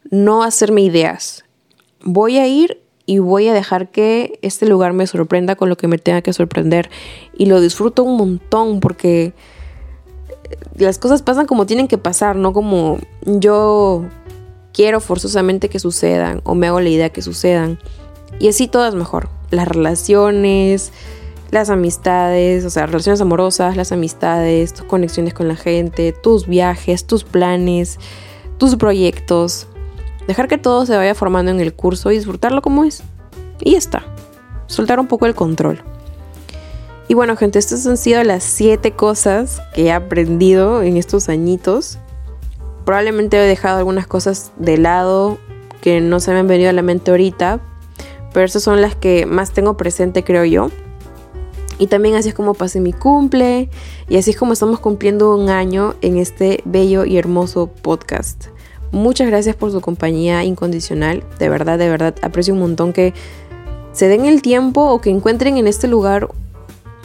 [0.09, 1.43] no hacerme ideas.
[2.03, 5.87] Voy a ir y voy a dejar que este lugar me sorprenda con lo que
[5.87, 6.89] me tenga que sorprender.
[7.37, 9.33] Y lo disfruto un montón porque
[10.75, 14.05] las cosas pasan como tienen que pasar, no como yo
[14.73, 17.79] quiero forzosamente que sucedan o me hago la idea que sucedan.
[18.39, 19.29] Y así todo es mejor.
[19.51, 20.91] Las relaciones,
[21.51, 27.05] las amistades, o sea, relaciones amorosas, las amistades, tus conexiones con la gente, tus viajes,
[27.05, 27.99] tus planes,
[28.57, 29.67] tus proyectos.
[30.27, 33.03] Dejar que todo se vaya formando en el curso y disfrutarlo como es.
[33.59, 34.03] Y ya está.
[34.67, 35.83] Soltar un poco el control.
[37.07, 41.99] Y bueno, gente, estas han sido las siete cosas que he aprendido en estos añitos.
[42.83, 45.37] Probablemente he dejado algunas cosas de lado
[45.81, 47.59] que no se me han venido a la mente ahorita,
[48.33, 50.71] pero esas son las que más tengo presente, creo yo.
[51.77, 53.69] Y también así es como pasé mi cumple
[54.07, 58.47] y así es como estamos cumpliendo un año en este bello y hermoso podcast.
[58.91, 61.23] Muchas gracias por su compañía incondicional.
[61.37, 63.13] De verdad, de verdad, aprecio un montón que
[63.91, 66.29] se den el tiempo o que encuentren en este lugar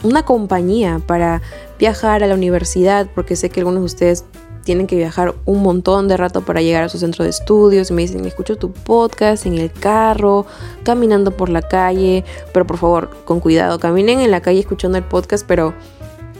[0.02, 1.42] una compañía para
[1.78, 4.24] viajar a la universidad, porque sé que algunos de ustedes
[4.70, 7.92] tienen que viajar un montón de rato para llegar a su centro de estudios y
[7.92, 10.46] me dicen, escucho tu podcast en el carro,
[10.84, 15.02] caminando por la calle, pero por favor, con cuidado, caminen en la calle escuchando el
[15.02, 15.74] podcast, pero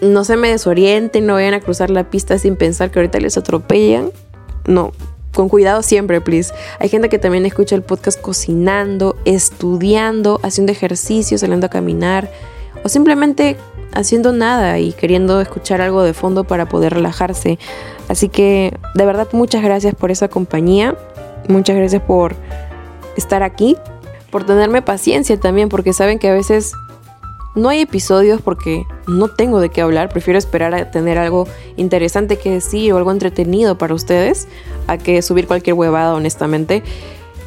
[0.00, 3.36] no se me desorienten, no vayan a cruzar la pista sin pensar que ahorita les
[3.36, 4.12] atropellan.
[4.64, 4.92] No,
[5.34, 6.54] con cuidado siempre, please.
[6.78, 12.30] Hay gente que también escucha el podcast cocinando, estudiando, haciendo ejercicio, saliendo a caminar
[12.84, 13.56] o simplemente
[13.93, 17.59] haciendo nada y queriendo escuchar algo de fondo para poder relajarse.
[18.09, 20.97] Así que de verdad muchas gracias por esa compañía,
[21.49, 22.34] muchas gracias por
[23.16, 23.76] estar aquí,
[24.30, 26.72] por tenerme paciencia también, porque saben que a veces
[27.55, 32.36] no hay episodios porque no tengo de qué hablar, prefiero esperar a tener algo interesante
[32.36, 34.47] que decir o algo entretenido para ustedes,
[34.86, 36.82] a que subir cualquier huevada honestamente.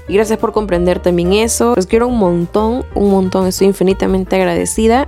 [0.08, 1.74] Y gracias por comprender también eso.
[1.78, 3.48] Los quiero un montón, un montón.
[3.48, 5.08] Estoy infinitamente agradecida.